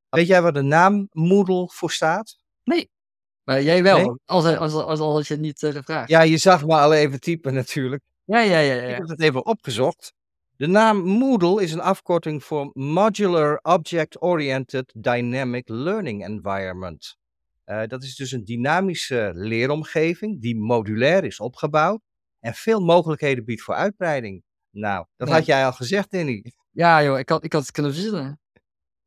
Weet 0.08 0.26
jij 0.26 0.42
waar 0.42 0.52
de 0.52 0.62
naam 0.62 1.08
Moodle 1.10 1.68
voor 1.72 1.90
staat? 1.90 2.36
Nee. 2.64 2.90
Maar 3.44 3.62
jij 3.62 3.82
wel, 3.82 3.96
Nee? 3.96 4.20
als, 4.24 4.44
als, 4.44 4.72
als, 4.72 5.00
als, 5.00 5.28
je 5.28 5.34
het 5.34 5.42
niet 5.42 5.58
gevraagd. 5.58 6.08
Ja, 6.08 6.22
je 6.22 6.36
zag 6.36 6.66
me 6.66 6.74
al 6.74 6.92
even 6.92 7.20
typen 7.20 7.54
natuurlijk. 7.54 8.02
ja, 8.24 8.38
ja, 8.40 8.58
ja. 8.58 8.74
ja, 8.74 8.82
Ik 8.82 8.96
heb 8.96 9.08
het 9.08 9.20
even 9.20 9.46
opgezocht. 9.46 10.12
De 10.56 10.66
naam 10.66 10.96
Moodle 11.04 11.62
is 11.62 11.72
een 11.72 11.80
afkorting 11.80 12.44
voor 12.44 12.70
Modular 12.72 13.58
Object 13.62 14.20
Oriented 14.22 14.92
Dynamic 14.96 15.68
Learning 15.68 16.24
Environment. 16.24 17.16
Eh, 17.64 17.82
dat 17.86 18.02
is 18.02 18.16
dus 18.16 18.32
een 18.32 18.44
dynamische 18.44 19.30
leeromgeving 19.34 20.40
die 20.40 20.56
modulair 20.56 21.24
is 21.24 21.40
opgebouwd 21.40 22.00
en 22.40 22.54
veel 22.54 22.80
mogelijkheden 22.80 23.44
biedt 23.44 23.62
voor 23.62 23.74
uitbreiding. 23.74 24.42
Nou, 24.70 25.06
dat 25.16 25.28
Ja. 25.28 25.34
had 25.34 25.46
jij 25.46 25.64
al 25.64 25.72
gezegd, 25.72 26.10
Danny. 26.10 26.52
Ja, 26.70 27.02
joh, 27.02 27.18
ik 27.18 27.28
had, 27.28 27.44
ik 27.44 27.52
had 27.52 27.62
het 27.62 27.70
kunnen 27.70 27.92
verzinnen. 27.92 28.38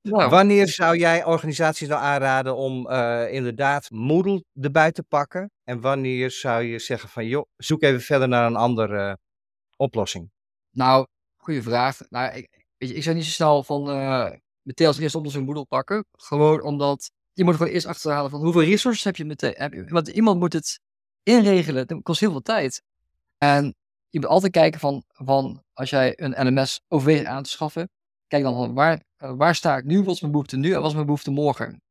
Nou, 0.02 0.30
Wanneer 0.30 0.68
zou 0.68 0.98
jij 0.98 1.26
organisaties 1.26 1.88
nou 1.88 2.02
aanraden 2.02 2.56
om 2.56 2.90
eh, 2.90 3.34
inderdaad 3.34 3.90
Moodle 3.92 4.44
erbij 4.62 4.92
te 4.92 5.04
pakken? 5.04 5.52
En 5.64 5.82
wanneer 5.82 6.32
zou 6.32 6.64
je 6.64 6.80
zeggen 6.80 7.10
van, 7.10 7.26
joh, 7.28 7.46
zoek 7.58 7.82
even 7.84 8.02
verder 8.02 8.28
naar 8.28 8.46
een 8.46 8.56
andere 8.56 9.08
eh, 9.08 9.14
oplossing? 9.76 10.32
nou 10.72 11.08
goede 11.48 11.70
vraag. 11.70 12.00
Nou, 12.10 12.36
ik, 12.36 12.66
weet 12.78 12.90
je, 12.90 12.96
ik 12.96 13.04
zou 13.04 13.16
niet 13.16 13.26
zo 13.26 13.32
snel 13.32 13.64
van 13.64 13.90
eh, 13.90 14.32
meteen 14.62 14.88
als 14.88 14.98
eerste 14.98 15.18
oplossing 15.18 15.46
Moodle 15.46 15.66
pakken. 15.66 16.06
Gewoon 16.12 16.62
omdat 16.62 17.12
je 17.34 17.44
moet 17.44 17.56
gewoon 17.56 17.72
eerst 17.72 17.86
achterhalen 17.86 18.30
van 18.32 18.42
hoeveel 18.42 18.64
resources 18.64 19.04
heb 19.04 19.16
je 19.16 19.26
meteen. 19.26 19.54
Heb 19.56 19.74
je, 19.74 19.86
want 19.86 20.08
iemand 20.08 20.40
moet 20.40 20.54
het 20.54 20.80
inregelen. 21.24 21.88
Dat 21.88 22.02
kost 22.02 22.20
heel 22.20 22.32
veel 22.32 22.42
tijd. 22.42 22.82
En 23.38 23.76
je 24.10 24.20
moet 24.20 24.30
altijd 24.30 24.52
kijken 24.52 24.80
van, 24.80 25.04
van 25.08 25.64
als 25.74 25.90
jij 25.90 26.14
een 26.16 26.48
LMS 26.48 26.82
overweegt 26.88 27.26
aan 27.26 27.44
te 27.44 27.50
schaffen. 27.50 27.90
Kijk 28.28 28.44
dan 28.44 28.56
van 28.56 28.74
waar, 28.74 29.04
eh, 29.18 29.34
waar 29.38 29.56
sta 29.56 29.78
ik 29.78 29.86
nu? 29.86 30.04
Wat 30.04 30.16
is 30.16 30.22
mijn 30.22 30.32
behoefte 30.32 30.58
nu 30.58 30.74
en 30.74 30.80
wat 30.80 30.88
is 30.88 30.94
mijn 30.94 31.06
behoefte 31.06 31.32
morgen? 31.32 31.82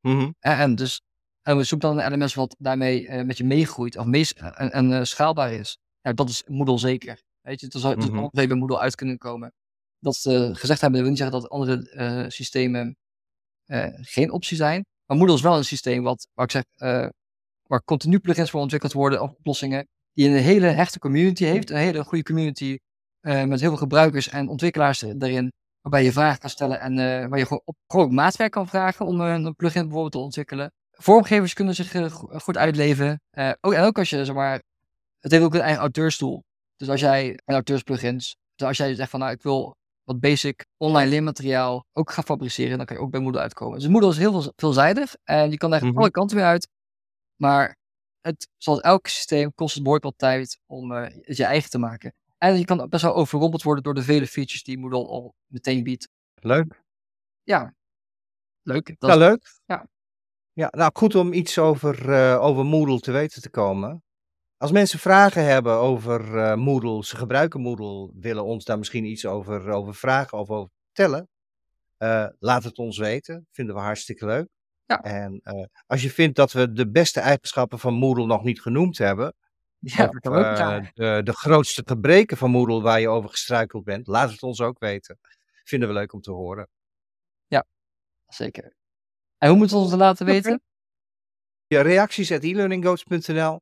Mhm. 0.00 0.30
En, 0.38 0.58
en 0.58 0.74
dus 0.74 1.00
en 1.42 1.56
we 1.56 1.64
zoeken 1.64 1.88
dan 1.88 2.00
een 2.00 2.12
LMS 2.12 2.34
wat 2.34 2.56
daarmee 2.58 3.08
eh, 3.08 3.24
met 3.24 3.36
je 3.36 3.44
meegroeit 3.44 3.96
of 3.96 4.06
mee, 4.06 4.26
en, 4.34 4.70
en 4.70 5.06
schaalbaar 5.06 5.52
is. 5.52 5.78
Ja, 6.00 6.12
dat 6.12 6.28
is 6.28 6.42
Moodle 6.46 6.78
zeker. 6.78 7.22
Weet 7.42 7.60
je, 7.60 7.66
het 7.66 7.80
zou 7.80 7.96
Mhm. 7.96 8.18
altijd 8.18 8.48
bij 8.48 8.56
Moodle 8.56 8.78
uit 8.78 8.94
kunnen 8.94 9.18
komen. 9.18 9.52
Dat 9.98 10.16
ze 10.16 10.50
gezegd 10.52 10.80
hebben, 10.80 11.00
dat 11.00 11.00
wil 11.00 11.08
niet 11.08 11.18
zeggen 11.18 11.40
dat 11.40 11.50
andere 11.50 11.90
eh, 11.90 12.24
systemen 12.28 12.96
eh, 13.66 13.86
geen 13.92 14.30
optie 14.30 14.56
zijn. 14.56 14.84
Maar 15.06 15.16
Moodle 15.16 15.34
is 15.34 15.40
wel 15.42 15.56
een 15.56 15.64
systeem 15.64 16.02
wat, 16.02 16.28
waar 16.34 16.44
ik 16.44 16.50
zeg, 16.50 16.62
eh, 16.74 17.08
waar 17.66 17.82
continu 17.84 18.18
plugins 18.18 18.50
voor 18.50 18.60
ontwikkeld 18.60 18.92
worden 18.92 19.22
of 19.22 19.30
oplossingen. 19.30 19.86
Die 20.12 20.28
een 20.28 20.34
hele 20.36 20.66
hechte 20.66 20.98
community 20.98 21.44
heeft. 21.44 21.70
Een 21.70 21.76
hele 21.76 22.04
goede 22.04 22.24
community 22.24 22.76
met 23.20 23.60
heel 23.60 23.68
veel 23.68 23.76
gebruikers 23.76 24.28
en 24.28 24.48
ontwikkelaars 24.48 25.02
erin. 25.02 25.52
Waarbij 25.80 26.04
je 26.04 26.12
vragen 26.12 26.38
kan 26.38 26.50
stellen 26.50 26.80
en 26.80 26.94
waar 27.28 27.38
je 27.38 27.44
gewoon 27.46 27.62
op 27.64 27.76
gewoon 27.86 28.14
maatwerk 28.14 28.50
kan 28.52 28.68
vragen 28.68 29.06
om 29.06 29.20
een 29.20 29.54
plugin 29.54 29.82
bijvoorbeeld 29.82 30.12
te 30.12 30.18
ontwikkelen. 30.18 30.72
Vormgevers 30.90 31.52
kunnen 31.52 31.74
zich 31.74 31.90
go- 31.90 32.38
goed 32.38 32.56
uitleven. 32.56 33.20
Ook, 33.60 33.72
en 33.72 33.82
ook 33.84 33.98
als 33.98 34.10
je, 34.10 34.24
zeg 34.24 34.34
maar, 34.34 34.62
het 35.18 35.32
heeft 35.32 35.44
ook 35.44 35.54
een 35.54 35.60
eigen 35.60 35.80
auteurstoel. 35.80 36.42
Dus 36.82 36.90
als 36.90 37.00
jij, 37.00 37.38
en 37.44 37.54
auteursplugins, 37.54 38.36
dus 38.54 38.66
als 38.68 38.76
jij 38.76 38.94
zegt 38.94 39.10
van 39.10 39.20
nou 39.20 39.32
ik 39.32 39.42
wil 39.42 39.76
wat 40.02 40.20
basic 40.20 40.66
online 40.76 41.10
leermateriaal 41.10 41.84
ook 41.92 42.10
gaan 42.10 42.24
fabriceren, 42.24 42.76
dan 42.76 42.86
kan 42.86 42.96
je 42.96 43.02
ook 43.02 43.10
bij 43.10 43.20
Moodle 43.20 43.40
uitkomen. 43.40 43.78
Dus 43.78 43.88
Moodle 43.88 44.08
is 44.10 44.16
heel 44.18 44.40
veel, 44.40 44.52
veelzijdig 44.56 45.14
en 45.24 45.50
je 45.50 45.56
kan 45.56 45.72
er 45.72 45.84
Mhm. 45.86 45.98
alle 45.98 46.10
kanten 46.10 46.36
weer 46.36 46.46
uit. 46.46 46.68
Maar 47.36 47.76
het, 48.20 48.48
zoals 48.56 48.80
elk 48.80 49.06
systeem, 49.06 49.54
kost 49.54 49.74
het 49.74 49.82
behoorlijk 49.82 50.10
wat 50.10 50.18
tijd 50.30 50.58
om 50.66 50.92
eh, 50.92 51.14
het 51.20 51.36
je 51.36 51.44
eigen 51.44 51.70
te 51.70 51.78
maken. 51.78 52.14
En 52.38 52.58
je 52.58 52.64
kan 52.64 52.88
best 52.88 53.02
wel 53.02 53.14
overrompeld 53.14 53.62
worden 53.62 53.82
door 53.84 53.94
de 53.94 54.02
vele 54.02 54.26
features 54.26 54.62
die 54.62 54.78
Moodle 54.78 55.06
al 55.06 55.34
meteen 55.46 55.82
biedt. 55.82 56.08
Leuk. 56.34 56.82
Ja, 57.42 57.74
leuk. 58.62 58.86
Dat 58.98 59.10
Ja, 59.10 59.16
is- 59.16 59.16
leuk. 59.28 59.60
ja. 59.64 59.86
Ja, 60.52 60.68
nou 60.70 60.90
goed 60.94 61.14
om 61.14 61.32
iets 61.32 61.58
over, 61.58 62.12
eh, 62.12 62.42
over 62.42 62.64
Moodle 62.64 63.00
te 63.00 63.12
weten 63.12 63.42
te 63.42 63.50
komen. 63.50 64.02
Als 64.62 64.72
mensen 64.72 64.98
vragen 64.98 65.44
hebben 65.44 65.72
over 65.72 66.38
eh, 66.38 66.54
Moodle, 66.54 67.04
ze 67.04 67.16
gebruiken 67.16 67.60
Moodle, 67.60 68.10
willen 68.14 68.44
ons 68.44 68.64
daar 68.64 68.78
misschien 68.78 69.04
iets 69.04 69.26
over, 69.26 69.68
over 69.68 69.94
vragen 69.94 70.38
of 70.38 70.50
over 70.50 70.70
vertellen, 70.84 71.28
eh, 71.96 72.26
laat 72.38 72.64
het 72.64 72.78
ons 72.78 72.98
weten. 72.98 73.46
Vinden 73.50 73.74
we 73.74 73.80
hartstikke 73.80 74.26
leuk. 74.26 74.48
Ja. 74.86 75.02
En 75.02 75.40
eh, 75.42 75.64
als 75.86 76.02
je 76.02 76.10
vindt 76.10 76.36
dat 76.36 76.52
we 76.52 76.72
de 76.72 76.90
beste 76.90 77.20
eigenschappen 77.20 77.78
van 77.78 77.94
Moodle 77.94 78.26
nog 78.26 78.42
niet 78.44 78.60
genoemd 78.60 78.98
hebben, 78.98 79.34
ja, 79.78 80.04
of 80.04 80.32
eh, 80.32 80.86
de, 80.94 81.20
de 81.24 81.32
grootste 81.32 81.82
gebreken 81.84 82.36
van 82.36 82.50
Moodle 82.50 82.80
waar 82.80 83.00
je 83.00 83.08
over 83.08 83.30
gestruikeld 83.30 83.84
bent, 83.84 84.06
laat 84.06 84.30
het 84.30 84.42
ons 84.42 84.60
ook 84.60 84.78
weten. 84.78 85.18
Vinden 85.64 85.88
we 85.88 85.94
leuk 85.94 86.12
om 86.12 86.20
te 86.20 86.32
horen. 86.32 86.68
Zeker. 88.28 88.74
En 89.38 89.48
hoe 89.48 89.58
moeten 89.58 89.76
we 89.76 89.82
ons 89.82 89.90
dat 89.90 90.00
laten 90.00 90.26
weten? 90.26 90.62
Ja, 91.66 91.82
reacties 91.82 92.32
at 92.32 92.42
elearninggoats.nl 92.42 93.60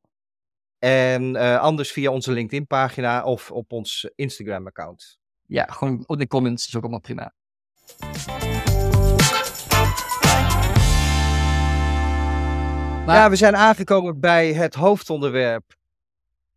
en 0.81 1.37
eh, 1.37 1.61
anders 1.61 1.93
via 1.93 2.11
onze 2.11 2.33
LinkedIn 2.33 2.67
pagina 2.67 3.25
of 3.25 3.51
op 3.51 3.73
ons 3.73 4.11
Instagram 4.15 4.67
account. 4.67 5.19
Ja, 5.47 5.65
gewoon 5.65 6.05
op 6.07 6.19
de 6.19 6.27
comments 6.27 6.67
is 6.67 6.77
ook 6.77 6.83
allemaal 6.83 7.01
prima. 7.01 7.35
Maar- 13.07 13.17
Ja, 13.19 13.31
we 13.31 13.37
zijn 13.37 13.57
aangekomen 13.57 14.21
bij 14.21 14.53
het 14.53 14.75
hoofdonderwerp 14.75 15.75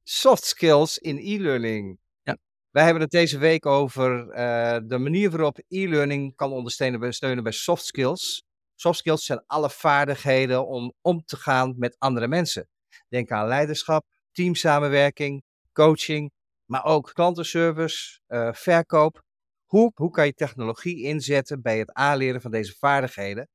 soft 0.04 0.44
skills 0.44 0.98
in 0.98 1.18
e-learning. 1.18 2.00
Ja. 2.24 2.38
Wij 2.72 2.84
hebben 2.84 3.02
het 3.02 3.12
deze 3.12 3.38
week 3.38 3.66
over 3.66 4.30
eh, 4.30 4.78
de 4.84 4.98
manier 4.98 5.30
waarop 5.30 5.60
e-learning 5.68 6.36
kan 6.36 6.52
ondersteunen 6.52 7.00
bij, 7.00 7.12
steunen 7.12 7.44
bij 7.44 7.52
soft 7.52 7.86
skills. 7.86 8.44
Soft 8.76 8.98
skills 9.00 9.26
zijn 9.26 9.44
alle 9.48 9.70
vaardigheden 9.70 10.68
om 10.68 10.94
om 11.02 11.26
te 11.26 11.36
gaan 11.38 11.74
met 11.78 11.96
andere 12.00 12.28
mensen. 12.28 12.68
Denk 13.10 13.32
aan 13.32 13.48
leiderschap, 13.48 14.06
teamsamenwerking, 14.34 15.44
coaching, 15.74 16.32
maar 16.66 16.86
ook 16.86 17.12
klantenservice, 17.14 18.20
eh, 18.28 18.54
verkoop. 18.54 19.22
Hoe, 19.66 19.92
hoe 19.96 20.12
kan 20.12 20.26
je 20.26 20.34
technologie 20.34 21.04
inzetten 21.04 21.62
bij 21.62 21.80
het 21.80 21.94
aanleren 21.94 22.42
van 22.42 22.52
deze 22.52 22.76
vaardigheden? 22.78 23.48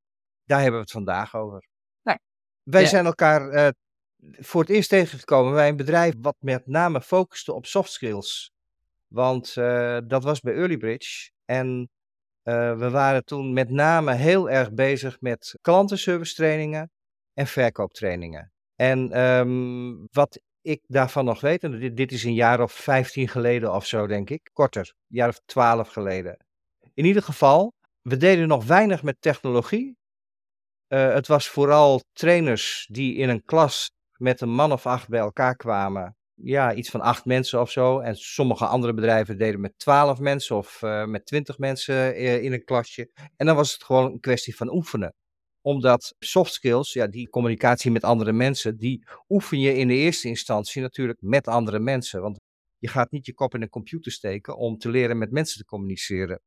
Daar 0.45 0.59
hebben 0.61 0.77
we 0.77 0.83
het 0.83 0.95
vandaag 0.95 1.37
over. 1.37 1.69
Nou, 2.03 2.19
Wij 2.63 2.83
ja. 2.83 2.89
zijn 2.89 3.07
elkaar 3.07 3.49
eh, 3.49 3.69
voor 4.39 4.61
het 4.61 4.71
eerst 4.71 4.89
tegengekomen 4.89 5.53
bij 5.53 5.69
een 5.69 5.77
bedrijf 5.77 6.15
wat 6.21 6.37
met 6.39 6.67
name 6.67 7.01
focuste 7.01 7.53
op 7.53 7.67
soft 7.67 7.93
skills. 7.93 8.53
Want 9.07 9.57
eh, 9.57 9.99
dat 10.05 10.25
was 10.25 10.41
bij 10.41 10.55
Early 10.55 10.77
Bridge. 10.77 11.31
En 11.45 11.91
we 12.79 12.91
waren 12.91 13.25
toen 13.25 13.53
met 13.53 13.71
name 13.71 14.15
heel 14.15 14.51
erg 14.51 14.73
bezig 14.73 15.21
met 15.21 15.59
klantenservice 15.61 16.35
trainingen 16.35 16.91
en 17.35 17.47
verkooptrainingen. 17.47 18.53
En 18.77 19.13
ehm, 19.13 20.07
wat 20.11 20.41
ik 20.63 20.83
daarvan 20.87 21.25
nog 21.25 21.41
weet, 21.41 21.63
en 21.65 21.79
dit, 21.79 21.97
dit 21.97 22.13
is 22.13 22.25
een 22.25 22.35
jaar 22.35 22.61
of 22.63 22.73
15 22.73 23.29
geleden 23.29 23.75
of 23.75 23.87
zo, 23.87 24.07
denk 24.07 24.31
ik, 24.31 24.51
korter, 24.53 24.93
een 24.97 25.17
jaar 25.17 25.29
of 25.29 25.41
12 25.45 25.89
geleden. 25.89 26.37
In 26.95 27.05
ieder 27.05 27.23
geval, 27.23 27.73
we 28.03 28.17
deden 28.17 28.49
nog 28.49 28.65
weinig 28.65 29.03
met 29.03 29.17
technologie. 29.21 29.97
Eh, 30.87 31.13
het 31.13 31.27
was 31.27 31.49
vooral 31.49 32.03
trainers 32.13 32.87
die 32.91 33.15
in 33.15 33.29
een 33.29 33.45
klas 33.45 33.91
met 34.17 34.41
een 34.41 34.51
man 34.51 34.73
of 34.73 34.87
acht 34.87 35.09
bij 35.09 35.21
elkaar 35.21 35.57
kwamen. 35.57 36.17
Ja, 36.35 36.75
iets 36.75 36.91
van 36.91 37.01
acht 37.01 37.25
mensen 37.25 37.61
of 37.61 37.71
zo. 37.71 37.99
En 37.99 38.17
sommige 38.17 38.67
andere 38.67 38.95
bedrijven 38.95 39.39
deden 39.39 39.61
met 39.61 39.79
twaalf 39.79 40.19
mensen 40.19 40.57
of 40.57 40.83
eh, 40.83 41.05
met 41.05 41.27
twintig 41.27 41.59
mensen 41.59 42.15
eh, 42.15 42.43
in 42.43 42.53
een 42.53 42.65
klasje. 42.65 43.11
En 43.37 43.47
dan 43.47 43.57
was 43.57 43.73
het 43.73 43.85
gewoon 43.85 44.13
een 44.13 44.21
kwestie 44.21 44.57
van 44.57 44.73
oefenen. 44.73 45.15
Omdat 45.69 46.15
soft 46.19 46.53
skills, 46.53 46.93
ja, 46.93 47.07
die 47.07 47.29
communicatie 47.29 47.91
met 47.91 48.05
andere 48.05 48.33
mensen, 48.33 48.77
die 48.77 49.05
oefen 49.29 49.61
je 49.61 49.77
in 49.77 49.89
de 49.89 49.95
eerste 49.95 50.29
instantie 50.29 50.83
natuurlijk 50.83 51.19
met 51.23 51.49
andere 51.49 51.79
mensen. 51.79 52.21
Want 52.21 52.41
je 52.79 52.89
gaat 52.89 53.11
niet 53.11 53.27
je 53.27 53.35
kop 53.35 53.55
in 53.55 53.63
een 53.63 53.69
computer 53.69 54.13
steken 54.13 54.57
om 54.57 54.79
te 54.79 54.91
leren 54.91 55.19
met 55.19 55.31
mensen 55.31 55.59
te 55.59 55.65
communiceren. 55.65 56.41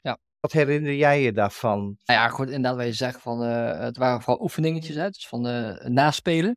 Ja. 0.00 0.18
Wat 0.40 0.52
herinner 0.52 0.94
jij 0.94 1.22
je 1.22 1.32
daarvan? 1.32 1.80
Nou 1.80 2.20
ja, 2.20 2.28
goed, 2.28 2.46
inderdaad, 2.46 2.76
wat 2.76 2.86
je 2.86 2.92
zegt 2.92 3.20
van, 3.20 3.42
eh, 3.42 3.78
het 3.78 3.96
waren 3.96 4.22
vooral 4.22 4.42
oefeningetjes, 4.42 4.96
hè, 4.96 5.08
dus 5.10 5.28
van 5.28 5.46
eh, 5.46 5.86
naspelen. 5.86 6.56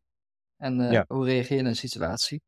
En 0.56 0.80
eh, 0.80 0.92
Ja. 0.92 1.04
hoe 1.08 1.24
reageer 1.24 1.56
je 1.56 1.62
in 1.62 1.68
een 1.68 1.76
situatie. 1.76 2.42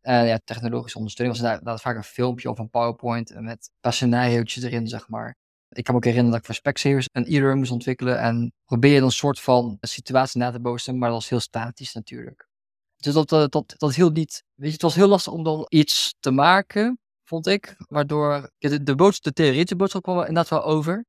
En 0.00 0.26
ja, 0.26 0.40
technologische 0.44 0.98
ondersteuning 0.98 1.38
was 1.38 1.50
inderdaad 1.50 1.80
vaak 1.80 1.96
een 1.96 2.02
filmpje 2.02 2.50
of 2.50 2.58
een 2.58 2.70
PowerPoint 2.70 3.40
met 3.40 3.70
scenario's 3.80 4.56
erin, 4.56 4.86
zeg 4.86 5.08
maar. 5.08 5.36
Ik 5.68 5.84
kan 5.84 5.94
me 5.94 6.00
ook 6.00 6.04
herinneren 6.04 6.30
dat 6.30 6.40
ik 6.40 6.46
voor 6.46 6.54
Specsavers 6.54 7.08
een 7.12 7.24
e-learning 7.24 7.58
moest 7.58 7.70
ontwikkelen 7.70 8.20
en 8.20 8.52
probeer 8.64 8.90
je 8.90 8.98
dan 8.98 9.06
een 9.06 9.12
soort 9.12 9.40
van 9.40 9.78
situatie 9.80 10.40
na 10.40 10.50
te 10.50 10.60
bootsen, 10.60 10.98
maar 10.98 11.08
dat 11.08 11.18
was 11.18 11.28
heel 11.28 11.40
statisch 11.40 11.92
natuurlijk. 11.92 12.48
Dus 12.96 13.12
dat, 13.14 13.28
dat, 13.28 13.52
dat, 13.52 13.74
dat 13.76 13.94
hield 13.94 14.14
niet. 14.14 14.44
Weet 14.54 14.66
je, 14.66 14.72
het 14.72 14.82
was 14.82 14.94
heel 14.94 15.08
lastig 15.08 15.32
om 15.32 15.44
dan 15.44 15.66
iets 15.68 16.14
te 16.20 16.30
maken, 16.30 16.98
vond 17.24 17.46
ik. 17.46 17.74
Waardoor 17.78 18.50
de, 18.58 18.82
de, 18.82 18.94
boodschap, 18.94 19.24
de 19.24 19.42
theoretische 19.42 19.76
boodschap 19.76 20.02
kwam 20.02 20.16
er 20.16 20.28
inderdaad 20.28 20.48
wel 20.48 20.64
over. 20.64 21.04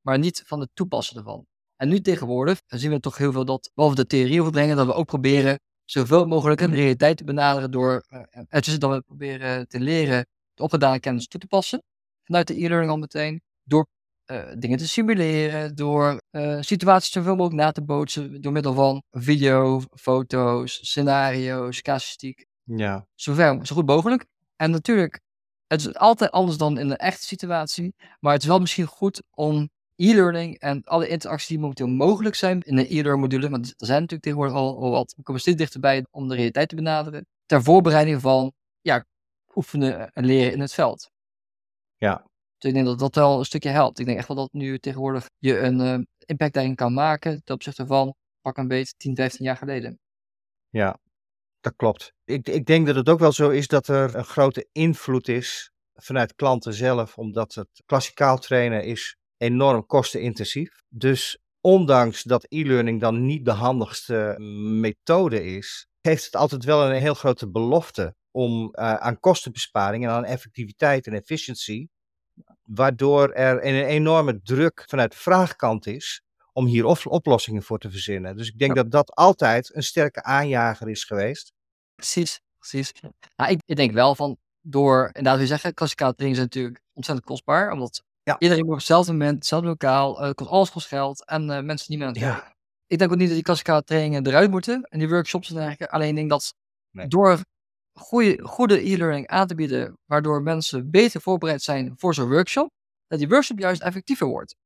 Maar 0.00 0.18
niet 0.18 0.42
van 0.46 0.60
het 0.60 0.70
toepassen 0.74 1.16
ervan. 1.16 1.46
En 1.76 1.88
nu 1.88 2.00
tegenwoordig 2.00 2.62
zien 2.66 2.90
we 2.90 3.00
toch 3.00 3.16
heel 3.16 3.32
veel 3.32 3.44
dat, 3.44 3.70
behalve 3.74 3.96
de 3.96 4.06
theorie 4.06 4.40
overbrengen, 4.40 4.76
dat 4.76 4.86
we 4.86 4.92
ook 4.92 5.06
proberen 5.06 5.60
zoveel 5.84 6.26
mogelijk 6.26 6.60
een 6.60 6.74
realiteit 6.74 7.16
te 7.16 7.24
benaderen 7.24 7.70
door, 7.70 8.04
uh, 8.10 8.60
dus 8.60 8.78
dat 8.78 8.90
we 8.90 9.02
proberen 9.02 9.68
te 9.68 9.80
leren 9.80 10.26
de 10.54 10.62
opgedane 10.62 11.00
kennis 11.00 11.26
toe 11.26 11.40
te 11.40 11.46
passen. 11.46 11.82
Vanuit 12.22 12.46
de 12.46 12.54
e-learning 12.54 12.90
al 12.90 12.98
meteen. 12.98 13.42
Door 13.64 13.86
uh, 14.26 14.52
dingen 14.58 14.78
te 14.78 14.88
simuleren, 14.88 15.74
door 15.74 16.22
uh, 16.30 16.60
situaties 16.60 17.12
zoveel 17.12 17.36
mogelijk 17.36 17.62
na 17.62 17.72
te 17.72 17.82
bootsen 17.82 18.40
door 18.40 18.52
middel 18.52 18.74
van 18.74 19.02
video, 19.10 19.80
foto's, 19.94 20.78
scenario's, 20.82 21.82
casuïstiek. 21.82 22.46
Ja. 22.64 23.06
Zover, 23.14 23.66
zo 23.66 23.74
goed 23.74 23.86
mogelijk. 23.86 24.26
En 24.56 24.70
natuurlijk, 24.70 25.20
het 25.66 25.80
is 25.80 25.94
altijd 25.94 26.30
anders 26.30 26.58
dan 26.58 26.78
in 26.78 26.90
een 26.90 26.96
echte 26.96 27.26
situatie, 27.26 27.94
maar 28.20 28.32
het 28.32 28.42
is 28.42 28.48
wel 28.48 28.60
misschien 28.60 28.86
goed 28.86 29.22
om 29.30 29.70
e-learning 29.96 30.58
en 30.58 30.84
alle 30.84 31.08
interacties 31.08 31.48
die 31.48 31.58
momenteel 31.58 31.86
mogelijk 31.86 32.34
zijn 32.34 32.60
in 32.60 32.78
een 32.78 32.86
e-learning 32.86 33.20
module, 33.20 33.50
want 33.50 33.66
er 33.66 33.86
zijn 33.86 34.00
natuurlijk 34.00 34.22
tegenwoordig 34.22 34.56
al, 34.56 34.82
al 34.82 34.90
wat, 34.90 35.14
we 35.16 35.22
komen 35.22 35.40
steeds 35.40 35.56
dichterbij 35.56 36.06
om 36.10 36.28
de 36.28 36.34
realiteit 36.34 36.68
te 36.68 36.74
benaderen, 36.74 37.26
ter 37.46 37.62
voorbereiding 37.62 38.20
van 38.20 38.52
ja, 38.80 39.04
oefenen 39.54 40.12
en 40.12 40.24
leren 40.24 40.52
in 40.52 40.60
het 40.60 40.72
veld. 40.72 41.10
Ja. 41.96 42.30
Dus 42.62 42.70
ik 42.70 42.76
denk 42.76 42.86
dat 42.86 42.98
dat 42.98 43.14
wel 43.14 43.38
een 43.38 43.44
stukje 43.44 43.68
helpt. 43.68 43.98
Ik 43.98 44.06
denk 44.06 44.18
echt 44.18 44.28
wel 44.28 44.36
dat 44.36 44.52
nu 44.52 44.78
tegenwoordig 44.78 45.26
je 45.38 45.58
een 45.58 45.80
uh, 45.80 45.98
impact 46.26 46.54
daarin 46.54 46.74
kan 46.74 46.92
maken 46.92 47.42
ten 47.44 47.54
opzichte 47.54 47.86
van 47.86 48.14
pak 48.40 48.56
een 48.56 48.68
beetje 48.68 48.94
10, 48.96 49.16
15 49.16 49.44
jaar 49.44 49.56
geleden. 49.56 49.98
Ja, 50.68 50.98
dat 51.60 51.76
klopt. 51.76 52.12
Ik, 52.24 52.48
ik 52.48 52.66
denk 52.66 52.86
dat 52.86 52.96
het 52.96 53.08
ook 53.08 53.18
wel 53.18 53.32
zo 53.32 53.50
is 53.50 53.66
dat 53.68 53.88
er 53.88 54.14
een 54.14 54.24
grote 54.24 54.68
invloed 54.72 55.28
is 55.28 55.70
vanuit 55.94 56.34
klanten 56.34 56.74
zelf, 56.74 57.18
omdat 57.18 57.54
het 57.54 57.82
klassikaal 57.86 58.38
trainen 58.38 58.84
is 58.84 59.16
enorm 59.36 59.86
kostenintensief. 59.86 60.82
Dus 60.88 61.38
ondanks 61.60 62.22
dat 62.22 62.46
e-learning 62.48 63.00
dan 63.00 63.26
niet 63.26 63.44
de 63.44 63.50
handigste 63.50 64.34
methode 64.80 65.44
is, 65.44 65.86
heeft 66.00 66.24
het 66.24 66.36
altijd 66.36 66.64
wel 66.64 66.90
een 66.90 67.00
heel 67.00 67.14
grote 67.14 67.50
belofte 67.50 68.14
om 68.30 68.62
uh, 68.62 68.94
aan 68.94 69.20
kostenbesparing 69.20 70.04
en 70.04 70.10
aan 70.10 70.24
effectiviteit 70.24 71.06
en 71.06 71.12
efficiëntie, 71.12 71.90
waardoor 72.62 73.32
er 73.32 73.66
een 73.66 73.84
enorme 73.84 74.40
druk 74.42 74.84
vanuit 74.86 75.10
de 75.10 75.16
vraagkant 75.16 75.86
is 75.86 76.22
om 76.52 76.66
hier 76.66 76.84
oplossingen 77.08 77.62
voor 77.62 77.78
te 77.78 77.90
verzinnen. 77.90 78.36
Dus 78.36 78.48
ik 78.48 78.58
denk 78.58 78.76
ja. 78.76 78.82
dat 78.82 78.90
dat 78.90 79.14
altijd 79.14 79.74
een 79.74 79.82
sterke 79.82 80.22
aanjager 80.22 80.88
is 80.88 81.04
geweest. 81.04 81.52
Precies, 81.94 82.40
precies. 82.58 82.92
Nou, 83.36 83.50
ik, 83.50 83.60
ik, 83.64 83.76
denk 83.76 83.92
wel 83.92 84.14
van 84.14 84.36
door, 84.60 85.06
inderdaad, 85.06 85.38
we 85.38 85.46
zeggen, 85.46 85.74
klassikaal 85.74 86.12
training 86.12 86.40
is 86.40 86.46
natuurlijk 86.46 86.80
ontzettend 86.92 87.26
kostbaar, 87.26 87.72
omdat 87.72 88.02
ja. 88.22 88.36
iedereen 88.38 88.64
moet 88.64 88.72
op 88.72 88.78
hetzelfde 88.78 89.12
moment, 89.12 89.34
hetzelfde 89.34 89.68
lokaal, 89.68 90.24
uh, 90.24 90.30
kost, 90.30 90.50
alles 90.50 90.70
kost 90.70 90.86
geld 90.86 91.24
en 91.26 91.42
uh, 91.42 91.60
mensen 91.60 91.86
niet 91.88 91.98
meer 91.98 92.06
aan 92.06 92.14
het 92.14 92.22
ja. 92.22 92.54
Ik 92.86 92.98
denk 92.98 93.12
ook 93.12 93.16
niet 93.16 93.26
dat 93.26 93.36
die 93.36 93.44
klassikale 93.44 93.82
trainingen 93.82 94.26
eruit 94.26 94.50
moeten 94.50 94.82
en 94.82 94.98
die 94.98 95.08
workshops 95.08 95.48
en 95.48 95.54
dergelijke. 95.54 95.90
Alleen 95.90 96.08
ik 96.08 96.16
denk 96.16 96.30
dat 96.30 96.54
nee. 96.90 97.08
door 97.08 97.40
goede, 97.92 98.42
goede 98.42 98.90
e-learning 98.90 99.26
aan 99.26 99.46
te 99.46 99.54
bieden, 99.54 99.98
waardoor 100.04 100.42
mensen 100.42 100.90
beter 100.90 101.20
voorbereid 101.20 101.62
zijn 101.62 101.94
voor 101.96 102.14
zo'n 102.14 102.28
workshop, 102.28 102.70
dat 103.06 103.18
die 103.18 103.28
workshop 103.28 103.58
juist 103.58 103.82
effectiever 103.82 104.26
wordt. 104.26 104.56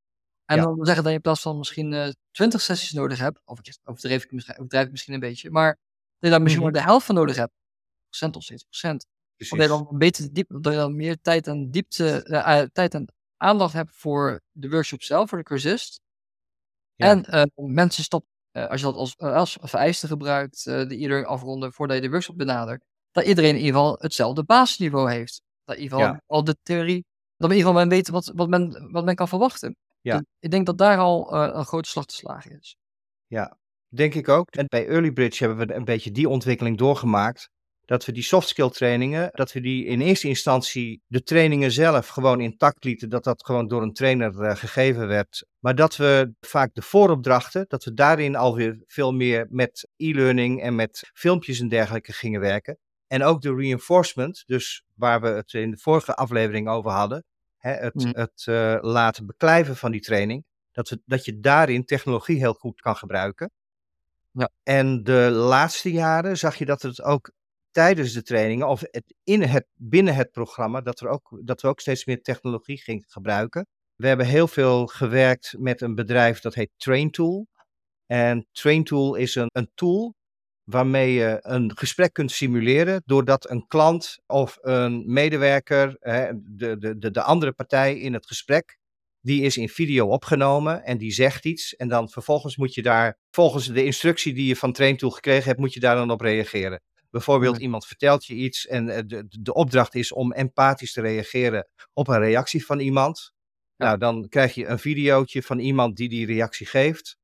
En 0.44 0.56
ja. 0.56 0.62
dan 0.62 0.84
zeggen 0.84 1.02
dat 1.02 1.06
je 1.06 1.18
in 1.18 1.20
plaats 1.20 1.42
van 1.42 1.58
misschien 1.58 1.92
uh, 1.92 2.08
20 2.30 2.60
sessies 2.60 2.92
nodig 2.92 3.18
hebt, 3.18 3.40
of 3.44 3.58
ik 3.58 3.78
overdrijf 3.84 4.24
ik, 4.24 4.32
overdrijf 4.32 4.84
ik 4.84 4.90
misschien 4.90 5.14
een 5.14 5.20
beetje, 5.20 5.50
maar 5.50 5.68
dat 5.68 5.78
je 6.18 6.30
daar 6.30 6.42
misschien 6.42 6.62
maar 6.62 6.72
de 6.72 6.82
helft 6.82 7.06
van 7.06 7.14
nodig 7.14 7.36
hebt, 7.36 7.52
procent 8.08 8.36
of 8.36 8.42
70 8.42 8.68
procent. 8.68 9.06
Omdat 9.50 9.68
je 9.68 9.72
dan 9.72 9.98
beter 9.98 10.32
diep, 10.32 10.48
dat 10.48 10.72
je 10.72 10.78
dan 10.78 10.96
meer 10.96 11.20
tijd 11.20 11.46
en 11.46 11.70
diepte, 11.70 12.26
uh, 12.28 12.62
tijd 12.62 12.94
en 12.94 13.14
aandacht 13.36 13.72
hebt 13.72 13.96
voor 13.96 14.40
de 14.52 14.68
workshop 14.70 15.02
zelf, 15.02 15.28
voor 15.28 15.38
de 15.38 15.44
cursist. 15.44 16.00
Ja. 16.94 17.06
En 17.06 17.26
uh, 17.30 17.66
mensen 17.66 18.04
stop, 18.04 18.26
uh, 18.52 18.66
als 18.66 18.80
je 18.80 18.86
dat 18.86 18.94
als, 18.94 19.18
als 19.18 19.56
vereiste 19.60 20.06
gebruikt, 20.06 20.64
de 20.64 20.96
e-learning 20.96 21.26
afronden 21.26 21.72
voordat 21.72 21.96
je 21.96 22.02
de 22.02 22.10
workshop 22.10 22.36
benadert, 22.36 22.84
dat 23.16 23.26
iedereen 23.26 23.50
in 23.50 23.56
ieder 23.56 23.72
geval 23.72 23.96
hetzelfde 24.00 24.44
basisniveau 24.44 25.10
heeft. 25.10 25.42
Dat 25.64 25.76
in 25.76 25.82
ieder 25.82 25.98
geval 25.98 26.14
ja. 26.14 26.22
al 26.26 26.44
de 26.44 26.56
theorie, 26.62 27.04
dat 27.36 27.50
in 27.50 27.56
ieder 27.56 27.70
geval 27.70 27.84
men 27.86 27.88
weet 27.88 28.08
wat, 28.08 28.32
wat, 28.34 28.48
men, 28.48 28.90
wat 28.92 29.04
men 29.04 29.14
kan 29.14 29.28
verwachten. 29.28 29.76
Ja. 30.00 30.16
Dus 30.16 30.26
ik 30.38 30.50
denk 30.50 30.66
dat 30.66 30.78
daar 30.78 30.98
al 30.98 31.34
uh, 31.34 31.50
een 31.54 31.64
grote 31.64 31.88
slag 31.88 32.04
te 32.04 32.14
slagen 32.14 32.58
is. 32.58 32.76
Ja, 33.26 33.56
denk 33.88 34.14
ik 34.14 34.28
ook. 34.28 34.50
En 34.50 34.66
bij 34.66 34.86
Early 34.86 35.12
Bridge 35.12 35.44
hebben 35.44 35.66
we 35.66 35.74
een 35.74 35.84
beetje 35.84 36.10
die 36.10 36.28
ontwikkeling 36.28 36.78
doorgemaakt. 36.78 37.48
Dat 37.84 38.04
we 38.04 38.12
die 38.12 38.22
soft 38.22 38.48
skill 38.48 38.68
trainingen, 38.68 39.28
dat 39.32 39.52
we 39.52 39.60
die 39.60 39.84
in 39.84 40.00
eerste 40.00 40.28
instantie 40.28 41.00
de 41.06 41.22
trainingen 41.22 41.72
zelf 41.72 42.08
gewoon 42.08 42.40
intact 42.40 42.84
lieten. 42.84 43.08
Dat 43.08 43.24
dat 43.24 43.44
gewoon 43.44 43.68
door 43.68 43.82
een 43.82 43.92
trainer 43.92 44.34
uh, 44.34 44.56
gegeven 44.56 45.06
werd. 45.06 45.46
Maar 45.58 45.74
dat 45.74 45.96
we 45.96 46.32
vaak 46.40 46.74
de 46.74 46.82
vooropdrachten, 46.82 47.64
dat 47.68 47.84
we 47.84 47.92
daarin 47.92 48.36
alweer 48.36 48.82
veel 48.86 49.12
meer 49.12 49.46
met 49.50 49.88
e-learning 49.96 50.62
en 50.62 50.74
met 50.74 51.10
filmpjes 51.14 51.60
en 51.60 51.68
dergelijke 51.68 52.12
gingen 52.12 52.40
werken. 52.40 52.78
En 53.06 53.22
ook 53.22 53.40
de 53.40 53.54
reinforcement, 53.54 54.42
dus 54.46 54.84
waar 54.94 55.20
we 55.20 55.28
het 55.28 55.52
in 55.52 55.70
de 55.70 55.78
vorige 55.78 56.14
aflevering 56.14 56.68
over 56.68 56.90
hadden, 56.90 57.24
hè, 57.56 57.72
het, 57.72 57.94
mm. 57.94 58.10
het 58.12 58.46
uh, 58.48 58.78
laten 58.80 59.26
beklijven 59.26 59.76
van 59.76 59.90
die 59.92 60.00
training, 60.00 60.44
dat, 60.72 60.88
we, 60.88 61.00
dat 61.04 61.24
je 61.24 61.40
daarin 61.40 61.84
technologie 61.84 62.38
heel 62.38 62.54
goed 62.54 62.80
kan 62.80 62.96
gebruiken. 62.96 63.50
Ja. 64.30 64.50
En 64.62 65.02
de 65.02 65.30
laatste 65.30 65.90
jaren 65.90 66.38
zag 66.38 66.56
je 66.56 66.64
dat 66.64 66.82
het 66.82 67.02
ook 67.02 67.30
tijdens 67.70 68.12
de 68.12 68.22
trainingen, 68.22 68.68
of 68.68 68.80
het, 68.80 69.14
in 69.24 69.42
het, 69.42 69.66
binnen 69.74 70.14
het 70.14 70.30
programma, 70.30 70.80
dat, 70.80 71.00
er 71.00 71.08
ook, 71.08 71.40
dat 71.44 71.62
we 71.62 71.68
ook 71.68 71.80
steeds 71.80 72.04
meer 72.04 72.22
technologie 72.22 72.78
gingen 72.78 73.04
gebruiken. 73.08 73.66
We 73.94 74.06
hebben 74.06 74.26
heel 74.26 74.48
veel 74.48 74.86
gewerkt 74.86 75.54
met 75.58 75.80
een 75.80 75.94
bedrijf 75.94 76.40
dat 76.40 76.54
heet 76.54 76.70
TrainTool. 76.76 77.46
En 78.06 78.46
TrainTool 78.52 79.14
is 79.14 79.34
een, 79.34 79.48
een 79.52 79.70
tool 79.74 80.14
waarmee 80.70 81.12
je 81.12 81.38
een 81.40 81.76
gesprek 81.76 82.12
kunt 82.12 82.30
simuleren 82.30 83.02
doordat 83.04 83.50
een 83.50 83.66
klant 83.66 84.18
of 84.26 84.58
een 84.60 85.12
medewerker, 85.12 85.96
hè, 86.00 86.30
de, 86.34 86.78
de, 86.78 86.98
de, 86.98 87.10
de 87.10 87.22
andere 87.22 87.52
partij 87.52 87.98
in 87.98 88.12
het 88.12 88.26
gesprek, 88.26 88.78
die 89.20 89.42
is 89.42 89.56
in 89.56 89.68
video 89.68 90.06
opgenomen 90.06 90.84
en 90.84 90.98
die 90.98 91.12
zegt 91.12 91.44
iets. 91.44 91.76
En 91.76 91.88
dan 91.88 92.08
vervolgens 92.08 92.56
moet 92.56 92.74
je 92.74 92.82
daar, 92.82 93.18
volgens 93.30 93.66
de 93.66 93.84
instructie 93.84 94.34
die 94.34 94.46
je 94.46 94.56
van 94.56 94.72
TrainTool 94.72 95.10
gekregen 95.10 95.44
hebt, 95.44 95.58
moet 95.58 95.74
je 95.74 95.80
daar 95.80 95.96
dan 95.96 96.10
op 96.10 96.20
reageren. 96.20 96.82
Bijvoorbeeld, 97.10 97.58
iemand 97.58 97.86
vertelt 97.86 98.26
je 98.26 98.34
iets 98.34 98.66
en 98.66 98.86
de, 98.86 99.26
de 99.28 99.54
opdracht 99.54 99.94
is 99.94 100.12
om 100.12 100.32
empathisch 100.32 100.92
te 100.92 101.00
reageren 101.00 101.68
op 101.92 102.08
een 102.08 102.18
reactie 102.18 102.66
van 102.66 102.78
iemand. 102.78 103.32
Ja. 103.76 103.86
Nou, 103.86 103.98
dan 103.98 104.28
krijg 104.28 104.54
je 104.54 104.66
een 104.66 104.78
videootje 104.78 105.42
van 105.42 105.58
iemand 105.58 105.96
die 105.96 106.08
die 106.08 106.26
reactie 106.26 106.66
geeft. 106.66 107.16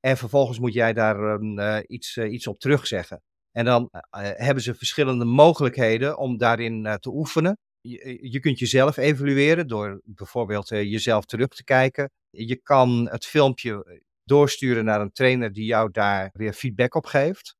En 0.00 0.16
vervolgens 0.16 0.58
moet 0.58 0.72
jij 0.72 0.92
daar 0.92 1.18
um, 1.18 1.58
uh, 1.58 1.78
iets, 1.86 2.16
uh, 2.16 2.32
iets 2.32 2.46
op 2.46 2.58
terugzeggen. 2.58 3.22
En 3.52 3.64
dan 3.64 3.88
uh, 3.92 4.00
hebben 4.20 4.62
ze 4.62 4.74
verschillende 4.74 5.24
mogelijkheden 5.24 6.18
om 6.18 6.36
daarin 6.36 6.96
te 7.00 7.10
oefenen. 7.10 7.58
Je, 7.80 8.18
je, 8.30 8.40
kunt 8.40 8.58
jezelf 8.58 8.96
evalueren 8.96 9.68
door 9.68 10.00
bijvoorbeeld 10.04 10.68
jezelf 10.68 11.24
terug 11.24 11.48
te 11.48 11.64
kijken. 11.64 12.10
Je 12.30 12.56
kan 12.56 13.08
het 13.10 13.26
filmpje 13.26 14.02
doorsturen 14.24 14.84
naar 14.84 15.00
een 15.00 15.12
trainer 15.12 15.52
die 15.52 15.64
jou 15.64 15.90
daar 15.90 16.30
weer 16.32 16.52
feedback 16.52 16.94
op 16.94 17.06
geeft. 17.06 17.56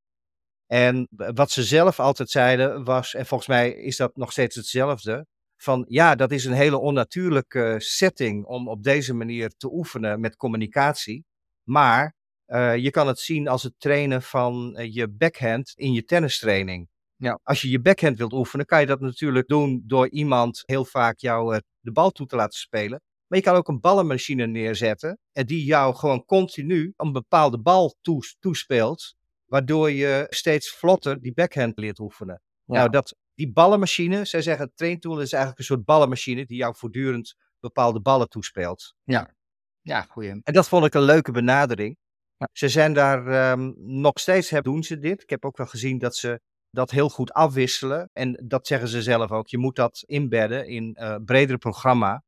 En 0.66 1.08
wat 1.10 1.50
ze 1.50 1.64
zelf 1.64 2.00
altijd 2.00 2.30
zeiden 2.30 2.84
was, 2.84 3.14
en 3.14 3.26
volgens 3.26 3.48
mij 3.48 3.70
is 3.72 3.96
dat 3.96 4.16
nog 4.16 4.32
steeds 4.32 4.56
hetzelfde, 4.56 5.26
van 5.56 5.84
ja, 5.88 6.14
dat 6.14 6.30
is 6.30 6.44
een 6.44 6.52
hele 6.52 6.78
onnatuurlijke 6.78 7.74
setting 7.78 8.44
om 8.44 8.68
op 8.68 8.82
deze 8.82 9.14
manier 9.14 9.50
te 9.56 9.72
oefenen 9.72 10.20
met 10.20 10.36
communicatie. 10.36 11.24
Maar 11.62 12.14
uh, 12.48 12.76
je 12.76 12.90
kan 12.90 13.06
het 13.06 13.18
zien 13.18 13.48
als 13.48 13.62
het 13.62 13.74
trainen 13.78 14.22
van 14.22 14.74
uh, 14.78 14.94
je 14.94 15.08
backhand 15.08 15.72
in 15.74 15.92
je 15.92 16.04
tennistraining. 16.04 16.88
Ja. 17.16 17.40
Als 17.42 17.62
je 17.62 17.70
je 17.70 17.80
backhand 17.80 18.18
wilt 18.18 18.32
oefenen, 18.32 18.66
kan 18.66 18.80
je 18.80 18.86
dat 18.86 19.00
natuurlijk 19.00 19.48
doen 19.48 19.82
door 19.86 20.08
iemand 20.08 20.62
heel 20.66 20.84
vaak 20.84 21.18
jou 21.18 21.54
uh, 21.54 21.60
de 21.80 21.92
bal 21.92 22.10
toe 22.10 22.26
te 22.26 22.36
laten 22.36 22.58
spelen. 22.58 23.02
Maar 23.26 23.38
je 23.38 23.44
kan 23.44 23.54
ook 23.54 23.68
een 23.68 23.80
ballenmachine 23.80 24.46
neerzetten 24.46 25.18
en 25.32 25.46
die 25.46 25.64
jou 25.64 25.94
gewoon 25.94 26.24
continu 26.24 26.92
een 26.96 27.12
bepaalde 27.12 27.58
bal 27.60 27.96
toes 28.00 28.36
toespeelt, 28.38 29.14
waardoor 29.44 29.90
je 29.90 30.26
steeds 30.28 30.70
vlotter 30.70 31.20
die 31.20 31.32
backhand 31.32 31.78
leert 31.78 31.98
oefenen. 31.98 32.42
Ja. 32.64 32.74
Nou, 32.74 32.90
dat, 32.90 33.16
die 33.34 33.52
ballenmachine, 33.52 34.24
zij 34.24 34.42
zeggen, 34.42 34.72
traintool 34.74 35.20
is 35.20 35.32
eigenlijk 35.32 35.58
een 35.58 35.66
soort 35.66 35.84
ballenmachine 35.84 36.46
die 36.46 36.56
jou 36.56 36.74
voortdurend 36.76 37.34
bepaalde 37.60 38.00
ballen 38.00 38.28
toespeelt. 38.28 38.94
Ja, 39.04 39.34
ja, 39.82 40.02
goeie. 40.02 40.30
En 40.42 40.52
dat 40.52 40.68
vond 40.68 40.84
ik 40.84 40.94
een 40.94 41.02
leuke 41.02 41.32
benadering. 41.32 41.96
Ze 42.52 42.68
zijn 42.68 42.92
daar 42.92 43.50
um, 43.50 43.74
nog 43.76 44.18
steeds, 44.18 44.50
doen 44.50 44.82
ze 44.82 44.98
dit. 44.98 45.22
Ik 45.22 45.30
heb 45.30 45.44
ook 45.44 45.56
wel 45.56 45.66
gezien 45.66 45.98
dat 45.98 46.16
ze 46.16 46.40
dat 46.70 46.90
heel 46.90 47.08
goed 47.08 47.32
afwisselen. 47.32 48.10
En 48.12 48.44
dat 48.46 48.66
zeggen 48.66 48.88
ze 48.88 49.02
zelf 49.02 49.30
ook. 49.30 49.48
Je 49.48 49.58
moet 49.58 49.76
dat 49.76 50.02
inbedden 50.06 50.66
in 50.66 50.94
een 50.94 51.04
uh, 51.04 51.24
bredere 51.24 51.58
programma. 51.58 52.22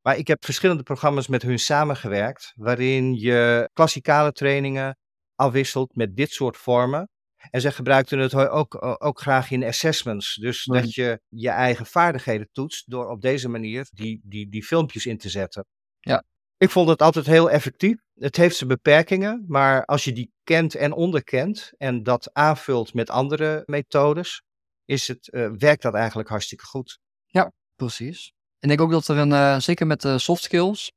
Maar 0.00 0.16
ik 0.16 0.26
heb 0.26 0.44
verschillende 0.44 0.82
programma's 0.82 1.26
met 1.26 1.42
hun 1.42 1.58
samengewerkt. 1.58 2.52
Waarin 2.56 3.14
je 3.14 3.70
klassikale 3.72 4.32
trainingen 4.32 4.98
afwisselt 5.34 5.96
met 5.96 6.16
dit 6.16 6.30
soort 6.30 6.56
vormen. 6.56 7.08
En 7.50 7.60
zij 7.60 7.72
gebruikten 7.72 8.18
het 8.18 8.34
ook, 8.34 8.84
ook 9.04 9.20
graag 9.20 9.50
in 9.50 9.64
assessments. 9.64 10.34
Dus 10.34 10.64
dat 10.64 10.94
je 10.94 11.20
je 11.28 11.48
eigen 11.48 11.86
vaardigheden 11.86 12.48
toetst 12.52 12.90
door 12.90 13.10
op 13.10 13.20
deze 13.20 13.48
manier 13.48 13.88
die, 13.92 14.20
die, 14.24 14.48
die 14.48 14.64
filmpjes 14.64 15.06
in 15.06 15.18
te 15.18 15.28
zetten. 15.28 15.64
Ja. 16.00 16.24
Ik 16.58 16.70
vond 16.70 16.88
het 16.88 17.02
altijd 17.02 17.26
heel 17.26 17.50
effectief. 17.50 17.96
Het 18.14 18.36
heeft 18.36 18.56
zijn 18.56 18.68
beperkingen, 18.68 19.44
maar 19.48 19.84
als 19.84 20.04
je 20.04 20.12
die 20.12 20.32
kent 20.44 20.74
en 20.74 20.92
onderkent 20.92 21.72
en 21.76 22.02
dat 22.02 22.30
aanvult 22.32 22.94
met 22.94 23.10
andere 23.10 23.62
methodes, 23.66 24.42
is 24.84 25.08
het, 25.08 25.28
uh, 25.32 25.50
werkt 25.58 25.82
dat 25.82 25.94
eigenlijk 25.94 26.28
hartstikke 26.28 26.64
goed. 26.64 26.98
Ja, 27.26 27.52
precies. 27.74 28.32
En 28.58 28.70
ik 28.70 28.76
denk 28.76 28.80
ook 28.80 28.90
dat 28.90 29.08
er 29.08 29.16
een, 29.16 29.30
uh, 29.30 29.58
zeker 29.58 29.86
met 29.86 30.00
de 30.00 30.18
soft 30.18 30.42
skills, 30.42 30.92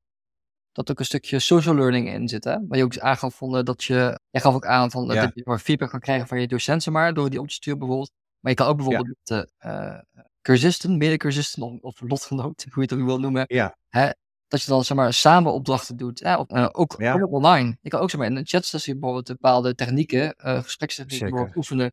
dat 0.71 0.91
ook 0.91 0.99
een 0.99 1.05
stukje 1.05 1.39
social 1.39 1.75
learning 1.75 2.09
in 2.09 2.27
zit. 2.27 2.43
Hè? 2.43 2.57
Waar 2.67 2.77
je 2.77 2.83
ook 2.83 2.97
aangaf 2.97 3.35
van, 3.35 3.63
dat 3.63 3.83
je, 3.83 4.19
jij 4.29 4.41
gaf 4.41 4.53
ook 4.53 4.65
aan 4.65 4.91
van, 4.91 5.07
dat 5.07 5.33
je 5.33 5.41
maar 5.43 5.59
feedback 5.59 5.89
kan 5.89 5.99
krijgen 5.99 6.27
van 6.27 6.39
je 6.39 6.47
docenten 6.47 6.91
maar, 6.91 7.13
door 7.13 7.29
die 7.29 7.39
op 7.39 7.47
te 7.47 7.53
sturen 7.53 7.79
bijvoorbeeld. 7.79 8.11
Maar 8.39 8.51
je 8.51 8.57
kan 8.57 8.67
ook 8.67 8.75
bijvoorbeeld 8.75 9.07
met 9.07 9.17
de 9.23 9.51
uh, 9.65 9.99
cursisten, 10.41 10.97
medecursisten 10.97 11.63
of, 11.63 11.81
of 11.81 12.01
lotgenoten, 12.01 12.71
hoe 12.71 12.83
je 12.83 12.89
het 12.89 12.99
ook 12.99 13.07
wil 13.07 13.19
noemen, 13.19 13.43
ja. 13.47 13.77
hè, 13.87 14.09
dat 14.49 14.61
je 14.61 14.71
dan 14.71 14.83
zeg 14.83 14.97
maar 14.97 15.13
samen 15.13 15.53
opdrachten 15.53 15.97
doet. 15.97 16.21
Uh, 16.21 16.39
ook, 16.71 16.95
online. 17.29 17.77
Je 17.81 17.89
kan 17.89 17.99
ook 17.99 18.09
zeg 18.09 18.19
maar 18.19 18.29
in 18.29 18.35
een 18.35 18.47
chatsessie 18.47 18.93
bijvoorbeeld 18.93 19.27
bepaalde 19.27 19.75
technieken, 19.75 20.35
uh, 20.45 20.63
gesprekstechnieken 20.63 21.51
oefenen. 21.55 21.91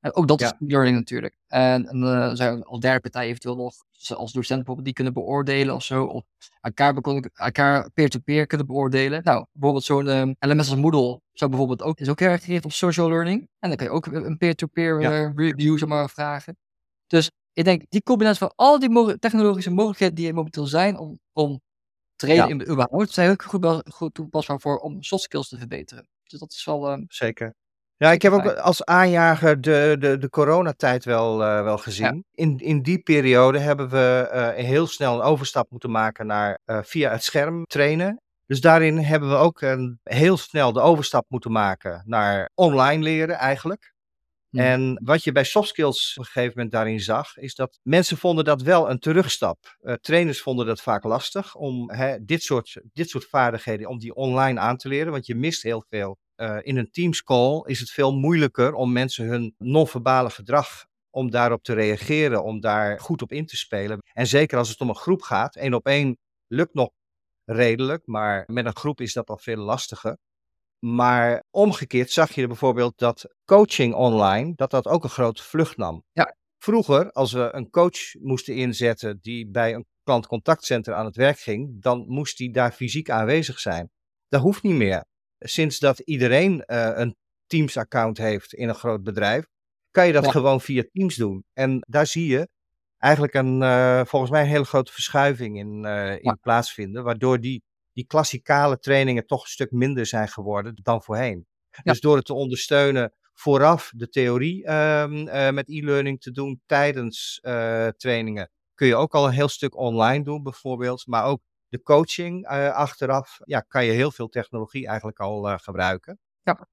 En 0.00 0.14
ook 0.14 0.28
dat 0.28 0.40
is 0.40 0.52
learning 0.58 0.96
natuurlijk. 0.96 1.36
En, 1.46 1.86
en 1.86 2.02
uh, 2.02 2.30
zijn 2.32 2.62
al 2.62 2.80
derde 2.80 3.00
partijen 3.00 3.28
eventueel 3.28 3.56
nog, 3.56 3.74
als 4.16 4.32
docent 4.32 4.58
bijvoorbeeld, 4.58 4.84
die 4.84 4.94
kunnen 4.94 5.12
beoordelen 5.12 5.74
of 5.74 5.82
zo. 5.82 6.04
Of 6.04 6.24
elkaar, 6.60 6.94
elkaar 7.34 7.90
peer-to-peer 7.90 8.46
kunnen 8.46 8.66
beoordelen. 8.66 9.22
Nou, 9.24 9.46
bijvoorbeeld 9.52 9.84
zo'n 9.84 10.06
um, 10.06 10.34
LMS 10.38 10.70
als 10.70 10.80
Moodle 10.80 11.20
zou 11.32 11.50
bijvoorbeeld 11.50 11.82
ook, 11.82 11.98
is 11.98 12.08
ook 12.08 12.20
heel 12.20 12.28
erg 12.28 12.44
gericht 12.44 12.64
op 12.64 12.72
social 12.72 13.08
learning. 13.08 13.48
En 13.58 13.68
dan 13.68 13.76
kan 13.76 13.86
je 13.86 13.92
ook 13.92 14.06
een 14.06 14.36
peer-to-peer 14.36 14.98
-peer, 14.98 15.32
review 15.36 15.78
zeg 15.78 15.88
maar, 15.88 16.10
vragen. 16.10 16.56
Dus 17.06 17.30
ik 17.52 17.64
denk, 17.64 17.82
die 17.88 18.02
combinatie 18.02 18.38
van 18.38 18.52
al 18.54 18.78
die 18.78 19.18
technologische 19.18 19.70
mogelijkheden 19.70 20.14
die 20.14 20.28
er 20.28 20.34
momenteel 20.34 20.66
zijn 20.66 20.98
om, 20.98 21.18
om 21.32 21.60
trainen 22.18 22.48
in 22.48 22.68
überhaupt, 22.68 23.12
zijn 23.12 23.30
ook 23.30 23.42
goed, 23.42 23.82
goed 23.92 24.14
toepasbaar 24.14 24.60
voor 24.60 24.78
om 24.78 25.02
soft 25.02 25.22
skills 25.22 25.48
te 25.48 25.58
verbeteren. 25.58 26.08
Dus 26.24 26.40
dat 26.40 26.52
is 26.52 26.64
wel... 26.64 26.92
Um, 26.92 27.04
Zeker. 27.08 27.54
Ja, 27.96 28.12
ik 28.12 28.22
heb 28.22 28.32
ook 28.32 28.46
als 28.46 28.84
aanjager 28.84 29.60
de, 29.60 29.96
de, 29.98 30.18
de 30.18 30.28
coronatijd 30.28 31.04
wel, 31.04 31.42
uh, 31.42 31.62
wel 31.62 31.78
gezien. 31.78 32.24
In, 32.34 32.58
in 32.58 32.82
die 32.82 32.98
periode 32.98 33.58
hebben 33.58 33.88
we 33.88 34.30
uh, 34.32 34.64
heel 34.64 34.86
snel 34.86 35.14
een 35.14 35.20
overstap 35.20 35.70
moeten 35.70 35.90
maken 35.90 36.26
naar 36.26 36.58
uh, 36.66 36.78
via 36.82 37.10
het 37.10 37.24
scherm 37.24 37.64
trainen. 37.64 38.20
Dus 38.46 38.60
daarin 38.60 38.98
hebben 38.98 39.28
we 39.28 39.34
ook 39.34 39.60
een, 39.60 40.00
heel 40.02 40.36
snel 40.36 40.72
de 40.72 40.80
overstap 40.80 41.24
moeten 41.28 41.52
maken 41.52 42.02
naar 42.06 42.50
online 42.54 43.02
leren 43.02 43.36
eigenlijk. 43.36 43.92
Hmm. 44.50 44.60
En 44.60 45.00
wat 45.04 45.24
je 45.24 45.32
bij 45.32 45.44
soft 45.44 45.68
skills 45.68 46.14
op 46.16 46.24
een 46.24 46.30
gegeven 46.30 46.52
moment 46.54 46.72
daarin 46.72 47.00
zag, 47.00 47.36
is 47.36 47.54
dat 47.54 47.78
mensen 47.82 48.16
vonden 48.16 48.44
dat 48.44 48.62
wel 48.62 48.90
een 48.90 48.98
terugstap. 48.98 49.76
Uh, 49.80 49.94
trainers 49.94 50.40
vonden 50.40 50.66
dat 50.66 50.80
vaak 50.80 51.04
lastig 51.04 51.54
om 51.54 51.90
hè, 51.90 52.24
dit, 52.24 52.42
soort, 52.42 52.80
dit 52.92 53.08
soort 53.08 53.24
vaardigheden, 53.24 53.88
om 53.88 53.98
die 53.98 54.14
online 54.14 54.60
aan 54.60 54.76
te 54.76 54.88
leren, 54.88 55.12
want 55.12 55.26
je 55.26 55.34
mist 55.34 55.62
heel 55.62 55.84
veel. 55.88 56.18
Uh, 56.36 56.58
in 56.60 56.76
een 56.76 56.90
Teams 56.90 57.22
call 57.22 57.62
is 57.66 57.80
het 57.80 57.90
veel 57.90 58.12
moeilijker 58.12 58.74
om 58.74 58.92
mensen 58.92 59.26
hun 59.26 59.54
non-verbale 59.58 60.30
gedrag 60.30 60.86
om 61.10 61.30
daarop 61.30 61.62
te 61.62 61.74
reageren, 61.74 62.44
om 62.44 62.60
daar 62.60 63.00
goed 63.00 63.22
op 63.22 63.32
in 63.32 63.46
te 63.46 63.56
spelen. 63.56 63.98
En 64.12 64.26
zeker 64.26 64.58
als 64.58 64.68
het 64.68 64.80
om 64.80 64.88
een 64.88 64.96
groep 64.96 65.22
gaat, 65.22 65.56
één 65.56 65.74
op 65.74 65.86
één 65.86 66.18
lukt 66.46 66.74
nog 66.74 66.90
redelijk, 67.44 68.06
maar 68.06 68.44
met 68.46 68.66
een 68.66 68.76
groep 68.76 69.00
is 69.00 69.12
dat 69.12 69.28
al 69.28 69.38
veel 69.38 69.56
lastiger. 69.56 70.18
Maar 70.78 71.44
omgekeerd 71.50 72.10
zag 72.10 72.32
je 72.32 72.46
bijvoorbeeld 72.46 72.98
dat 72.98 73.34
coaching 73.44 73.94
online, 73.94 74.52
dat 74.54 74.70
dat 74.70 74.86
ook 74.86 75.04
een 75.04 75.10
grote 75.10 75.42
vlucht 75.42 75.76
nam. 75.76 76.04
Ja. 76.12 76.36
Vroeger, 76.58 77.12
als 77.12 77.32
we 77.32 77.48
een 77.52 77.70
coach 77.70 78.14
moesten 78.20 78.54
inzetten 78.54 79.18
die 79.20 79.48
bij 79.48 79.74
een 79.74 79.86
klantcontactcentrum 80.02 80.96
aan 80.96 81.04
het 81.04 81.16
werk 81.16 81.38
ging, 81.38 81.82
dan 81.82 82.04
moest 82.08 82.38
hij 82.38 82.50
daar 82.50 82.72
fysiek 82.72 83.10
aanwezig 83.10 83.58
zijn. 83.58 83.90
Dat 84.28 84.40
hoeft 84.40 84.62
niet 84.62 84.74
meer. 84.74 85.04
Sinds 85.38 85.78
dat 85.78 85.98
iedereen 85.98 86.64
uh, 86.66 86.90
een 86.94 87.16
Teams-account 87.46 88.18
heeft 88.18 88.52
in 88.54 88.68
een 88.68 88.74
groot 88.74 89.02
bedrijf, 89.02 89.46
kan 89.90 90.06
je 90.06 90.12
dat 90.12 90.30
gewoon 90.30 90.60
via 90.60 90.84
Teams 90.92 91.16
doen. 91.16 91.44
En 91.52 91.84
daar 91.88 92.06
zie 92.06 92.26
je 92.26 92.48
eigenlijk 92.98 93.34
een, 93.34 93.60
uh, 93.60 94.04
volgens 94.04 94.30
mij 94.30 94.42
een 94.42 94.48
hele 94.48 94.64
grote 94.64 94.92
verschuiving 94.92 95.58
in, 95.58 95.84
uh, 95.84 96.10
in 96.10 96.18
ja. 96.22 96.38
plaatsvinden, 96.40 97.04
waardoor 97.04 97.40
die 97.40 97.62
die 97.98 98.06
klassikale 98.06 98.78
trainingen 98.78 99.26
toch 99.26 99.42
een 99.42 99.48
stuk 99.48 99.70
minder 99.70 100.06
zijn 100.06 100.28
geworden 100.28 100.74
dan 100.82 101.02
voorheen. 101.02 101.46
Dus 101.82 102.00
door 102.00 102.16
het 102.16 102.24
te 102.24 102.34
ondersteunen 102.34 103.12
vooraf 103.34 103.92
de 103.94 104.08
theorie 104.08 104.72
um, 104.72 105.28
uh, 105.28 105.50
met 105.50 105.68
e-learning 105.68 106.20
te 106.20 106.30
doen 106.30 106.62
tijdens 106.66 107.40
uh, 107.42 107.88
trainingen, 107.88 108.50
kun 108.74 108.86
je 108.86 108.96
ook 108.96 109.14
al 109.14 109.26
een 109.26 109.32
heel 109.32 109.48
stuk 109.48 109.76
online 109.76 110.24
doen 110.24 110.42
bijvoorbeeld. 110.42 111.06
Maar 111.06 111.24
ook 111.24 111.40
de 111.68 111.82
coaching 111.82 112.50
uh, 112.50 112.70
achteraf, 112.70 113.38
ja, 113.44 113.60
kan 113.60 113.84
je 113.84 113.92
heel 113.92 114.10
veel 114.10 114.28
technologie 114.28 114.86
eigenlijk 114.86 115.18
al 115.18 115.58
gebruiken. 115.58 116.18
Ja. 116.42 116.68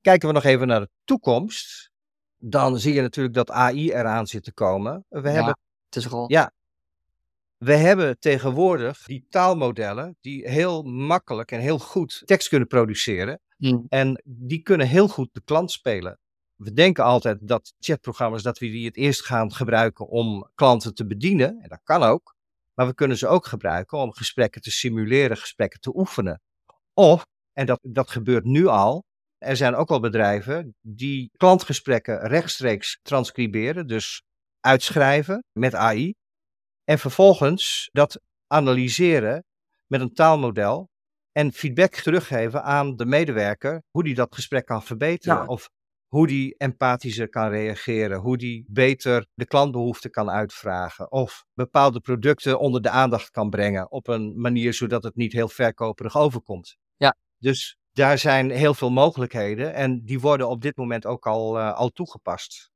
Kijken 0.00 0.28
we 0.28 0.34
nog 0.34 0.44
even 0.44 0.66
naar 0.66 0.80
de 0.80 0.90
toekomst, 1.04 1.90
dan 2.36 2.78
zie 2.78 2.94
je 2.94 3.00
natuurlijk 3.00 3.34
dat 3.34 3.50
AI 3.50 3.92
eraan 3.92 4.26
zit 4.26 4.44
te 4.44 4.52
komen. 4.52 5.04
We 5.08 5.28
ja, 5.28 5.34
hebben, 5.34 5.58
het 5.84 5.96
is 5.96 6.12
al... 6.12 6.30
ja, 6.30 6.52
we 7.62 7.74
hebben 7.74 8.18
tegenwoordig 8.18 9.04
die 9.04 9.26
taalmodellen 9.28 10.16
die 10.20 10.48
heel 10.48 10.82
makkelijk 10.82 11.50
en 11.50 11.60
heel 11.60 11.78
goed 11.78 12.22
tekst 12.24 12.48
kunnen 12.48 12.68
produceren. 12.68 13.40
Hmm. 13.56 13.86
En 13.88 14.22
die 14.24 14.62
kunnen 14.62 14.86
heel 14.86 15.08
goed 15.08 15.28
de 15.32 15.42
klant 15.44 15.70
spelen. 15.70 16.18
We 16.56 16.72
denken 16.72 17.04
altijd 17.04 17.38
dat 17.40 17.74
chatprogramma's, 17.78 18.42
dat 18.42 18.58
we 18.58 18.66
die 18.66 18.86
het 18.86 18.96
eerst 18.96 19.24
gaan 19.24 19.52
gebruiken 19.52 20.08
om 20.08 20.50
klanten 20.54 20.94
te 20.94 21.06
bedienen. 21.06 21.58
En 21.60 21.68
dat 21.68 21.80
kan 21.84 22.02
ook. 22.02 22.34
Maar 22.74 22.86
we 22.86 22.94
kunnen 22.94 23.18
ze 23.18 23.26
ook 23.26 23.46
gebruiken 23.46 23.98
om 23.98 24.12
gesprekken 24.12 24.60
te 24.60 24.70
simuleren, 24.70 25.36
gesprekken 25.36 25.80
te 25.80 25.96
oefenen. 25.96 26.40
Of, 26.94 27.26
en 27.52 27.66
dat, 27.66 27.78
dat 27.82 28.10
gebeurt 28.10 28.44
nu 28.44 28.66
al, 28.66 29.04
er 29.38 29.56
zijn 29.56 29.74
ook 29.74 29.90
al 29.90 30.00
bedrijven 30.00 30.74
die 30.80 31.30
klantgesprekken 31.36 32.26
rechtstreeks 32.26 32.98
transcriberen, 33.02 33.86
dus 33.86 34.22
uitschrijven 34.60 35.44
met 35.52 35.74
AI. 35.74 36.14
En 36.84 36.98
vervolgens 36.98 37.88
dat 37.92 38.20
analyseren 38.46 39.44
met 39.86 40.00
een 40.00 40.14
taalmodel 40.14 40.90
en 41.32 41.52
feedback 41.52 41.94
teruggeven 41.94 42.62
aan 42.62 42.96
de 42.96 43.06
medewerker 43.06 43.82
hoe 43.90 44.04
die 44.04 44.14
dat 44.14 44.34
gesprek 44.34 44.66
kan 44.66 44.82
verbeteren. 44.82 45.36
Ja. 45.36 45.46
Of 45.46 45.68
hoe 46.06 46.26
die 46.26 46.54
empathischer 46.56 47.28
kan 47.28 47.48
reageren, 47.48 48.18
hoe 48.18 48.36
die 48.36 48.64
beter 48.68 49.26
de 49.34 49.46
klantbehoeften 49.46 50.10
kan 50.10 50.30
uitvragen. 50.30 51.12
Of 51.12 51.44
bepaalde 51.54 52.00
producten 52.00 52.58
onder 52.58 52.82
de 52.82 52.90
aandacht 52.90 53.30
kan 53.30 53.50
brengen 53.50 53.90
op 53.90 54.08
een 54.08 54.40
manier 54.40 54.74
zodat 54.74 55.02
het 55.02 55.16
niet 55.16 55.32
heel 55.32 55.48
verkoperig 55.48 56.16
overkomt. 56.16 56.76
Ja. 56.96 57.16
Dus 57.38 57.76
daar 57.92 58.18
zijn 58.18 58.50
heel 58.50 58.74
veel 58.74 58.90
mogelijkheden 58.90 59.74
en 59.74 60.04
die 60.04 60.20
worden 60.20 60.48
op 60.48 60.62
dit 60.62 60.76
moment 60.76 61.06
ook 61.06 61.26
al, 61.26 61.58
uh, 61.58 61.74
al 61.74 61.88
toegepast. 61.88 62.70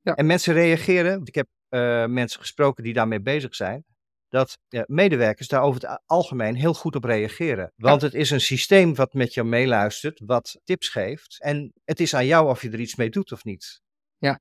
Ja. 0.00 0.14
En 0.14 0.26
mensen 0.26 0.54
reageren. 0.54 1.20
Ik 1.24 1.34
heb 1.34 1.48
uh, 1.70 2.06
mensen 2.06 2.40
gesproken 2.40 2.84
die 2.84 2.92
daarmee 2.92 3.20
bezig 3.20 3.54
zijn. 3.54 3.84
Dat 4.28 4.58
uh, 4.68 4.82
medewerkers 4.86 5.48
daar 5.48 5.62
over 5.62 5.88
het 5.88 6.00
algemeen 6.06 6.54
heel 6.54 6.74
goed 6.74 6.96
op 6.96 7.04
reageren. 7.04 7.72
Want 7.76 8.00
ja. 8.00 8.06
het 8.06 8.16
is 8.16 8.30
een 8.30 8.40
systeem 8.40 8.94
wat 8.94 9.12
met 9.12 9.34
jou 9.34 9.46
meeluistert, 9.46 10.20
wat 10.24 10.60
tips 10.64 10.88
geeft. 10.88 11.40
En 11.40 11.72
het 11.84 12.00
is 12.00 12.14
aan 12.14 12.26
jou 12.26 12.48
of 12.48 12.62
je 12.62 12.70
er 12.70 12.80
iets 12.80 12.94
mee 12.94 13.10
doet 13.10 13.32
of 13.32 13.44
niet. 13.44 13.80
Ja, 14.18 14.40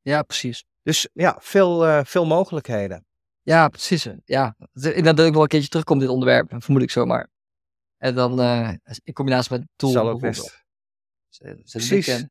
ja 0.00 0.22
precies. 0.22 0.64
Dus 0.82 1.08
ja, 1.12 1.36
veel, 1.40 1.86
uh, 1.86 2.04
veel 2.04 2.26
mogelijkheden. 2.26 3.06
Ja, 3.42 3.68
precies. 3.68 4.08
Ja, 4.24 4.56
ik 4.72 4.82
denk 4.82 5.04
dat 5.04 5.26
ik 5.26 5.32
wel 5.32 5.42
een 5.42 5.48
keertje 5.48 5.68
terugkom 5.68 5.98
dit 5.98 6.08
onderwerp, 6.08 6.54
vermoed 6.58 6.82
ik 6.82 6.90
zomaar. 6.90 7.28
En 7.96 8.14
dan 8.14 8.40
in 9.02 9.12
combinatie 9.12 9.58
met 9.58 9.68
Tool 9.76 9.90
Zal 9.90 10.08
ook 10.08 10.20
best. 10.20 10.64
Zet, 11.28 11.60
zet 11.64 11.86
precies. 11.86 12.26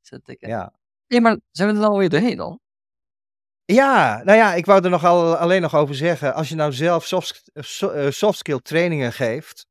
Zet 0.00 0.28
ik 0.28 0.46
ja. 0.46 0.74
Ja, 1.06 1.20
maar 1.20 1.38
zijn 1.50 1.68
we 1.68 1.74
er 1.74 1.80
dan 1.80 1.90
alweer 1.90 2.08
doorheen 2.08 2.36
dan? 2.36 2.60
Ja, 3.64 4.22
nou 4.24 4.38
ja, 4.38 4.54
ik 4.54 4.66
wou 4.66 4.84
er 4.84 4.90
nog 4.90 5.04
al, 5.04 5.36
alleen 5.36 5.60
nog 5.62 5.74
over 5.74 5.94
zeggen. 5.94 6.34
Als 6.34 6.48
je 6.48 6.54
nou 6.54 6.72
zelf 6.72 7.06
soft, 7.06 7.50
soft 8.08 8.38
skill 8.38 8.58
trainingen 8.62 9.12
geeft. 9.12 9.66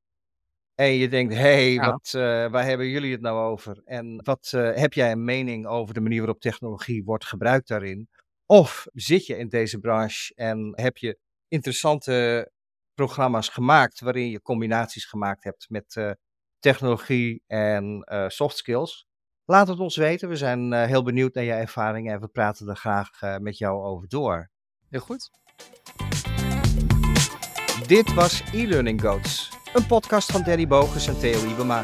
En 0.76 0.88
je 0.94 1.10
denkt, 1.10 1.34
hé, 1.34 1.40
hey, 1.42 1.72
Ja. 1.72 1.92
wat, 1.92 2.14
eh, 2.16 2.22
waar 2.52 2.66
hebben 2.66 2.88
jullie 2.88 3.12
het 3.12 3.22
nou 3.22 3.40
over? 3.52 3.82
En 3.86 4.24
wat 4.24 4.52
eh, 4.56 4.74
heb 4.76 4.94
jij 4.94 5.12
een 5.12 5.24
mening 5.24 5.68
over 5.68 5.94
de 5.94 6.02
manier 6.02 6.20
waarop 6.20 6.42
technologie 6.42 7.04
wordt 7.04 7.26
gebruikt 7.26 7.68
daarin? 7.68 8.10
Of 8.46 8.88
zit 8.94 9.26
je 9.26 9.38
in 9.38 9.50
deze 9.50 9.80
branche 9.80 10.34
en 10.36 10.74
heb 10.76 10.98
je 10.98 11.18
interessante 11.48 12.50
programma's 12.94 13.50
gemaakt 13.50 14.00
waarin 14.00 14.30
je 14.30 14.42
combinaties 14.42 15.06
gemaakt 15.06 15.44
hebt 15.44 15.70
met 15.70 15.96
eh, 15.96 16.12
technologie 16.60 17.44
en 17.48 18.02
eh, 18.04 18.26
soft 18.30 18.58
skills? 18.58 19.08
Laat 19.46 19.68
het 19.68 19.80
ons 19.80 19.96
weten. 19.96 20.30
We 20.30 20.36
zijn 20.36 20.74
eh, 20.74 20.86
heel 20.86 21.04
benieuwd 21.04 21.34
naar 21.34 21.44
je 21.44 21.52
ervaringen 21.52 22.14
en 22.14 22.20
we 22.20 22.28
praten 22.28 22.68
er 22.68 22.76
graag 22.76 23.22
eh, 23.22 23.38
met 23.38 23.58
jou 23.58 23.84
over 23.84 24.08
door. 24.08 24.50
Heel 24.90 25.00
goed. 25.00 25.30
Dit 27.88 28.14
was 28.14 28.44
e-learning 28.54 29.02
Goats, 29.02 29.50
een 29.74 29.86
podcast 29.86 30.32
van 30.32 30.44
Danny 30.44 30.68
Bogus 30.68 31.08
en 31.08 31.20
Theo 31.20 31.48
Ibema. 31.48 31.84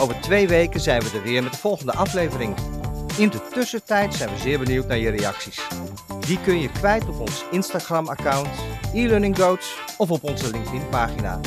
Over 0.00 0.20
twee 0.20 0.48
weken 0.48 0.80
zijn 0.80 1.02
we 1.02 1.16
er 1.16 1.22
weer 1.22 1.42
met 1.42 1.52
de 1.52 1.58
volgende 1.58 1.92
aflevering. 1.92 2.54
In 3.18 3.28
de 3.28 3.48
tussentijd 3.52 4.14
zijn 4.14 4.30
we 4.30 4.36
zeer 4.36 4.58
benieuwd 4.58 4.86
naar 4.86 4.98
je 4.98 5.10
reacties. 5.10 5.68
Die 6.26 6.40
kun 6.40 6.60
je 6.60 6.70
kwijt 6.70 7.08
op 7.08 7.20
ons 7.20 7.44
Instagram-account, 7.50 8.48
e-learning 8.94 9.38
of 9.98 10.10
op 10.10 10.22
onze 10.22 10.50
LinkedIn-pagina. 10.50 11.40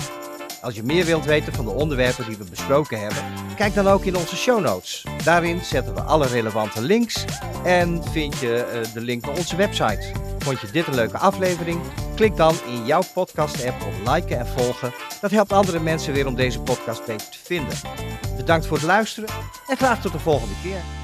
Als 0.63 0.75
je 0.75 0.83
meer 0.83 1.05
wilt 1.05 1.25
weten 1.25 1.53
van 1.53 1.65
de 1.65 1.71
onderwerpen 1.71 2.25
die 2.25 2.37
we 2.37 2.43
besproken 2.43 2.99
hebben, 2.99 3.23
kijk 3.55 3.73
dan 3.73 3.87
ook 3.87 4.05
in 4.05 4.15
onze 4.15 4.35
show 4.35 4.61
notes. 4.61 5.05
Daarin 5.23 5.61
zetten 5.61 5.93
we 5.93 6.01
alle 6.01 6.27
relevante 6.27 6.81
links 6.81 7.25
en 7.63 8.03
vind 8.11 8.39
je 8.39 8.55
eh, 8.55 8.93
de 8.93 9.01
link 9.01 9.25
naar 9.25 9.35
onze 9.37 9.55
website. 9.55 10.11
Vond 10.39 10.61
je 10.61 10.71
dit 10.71 10.87
een 10.87 10.95
leuke 10.95 11.17
aflevering? 11.17 11.81
Klik 12.15 12.35
dan 12.35 12.55
in 12.67 12.85
jouw 12.85 13.01
podcast-app 13.13 13.81
op 13.81 14.13
liken 14.13 14.39
en 14.39 14.47
volgen. 14.47 14.93
Dat 15.21 15.31
helpt 15.31 15.51
andere 15.51 15.79
mensen 15.79 16.13
weer 16.13 16.27
om 16.27 16.35
deze 16.35 16.59
podcast 16.59 17.05
beter 17.05 17.29
te 17.29 17.39
vinden. 17.43 17.77
Bedankt 18.37 18.65
voor 18.65 18.77
het 18.77 18.85
luisteren 18.85 19.29
en 19.67 19.77
graag 19.77 20.01
tot 20.01 20.11
de 20.11 20.19
volgende 20.19 20.55
keer. 20.61 21.02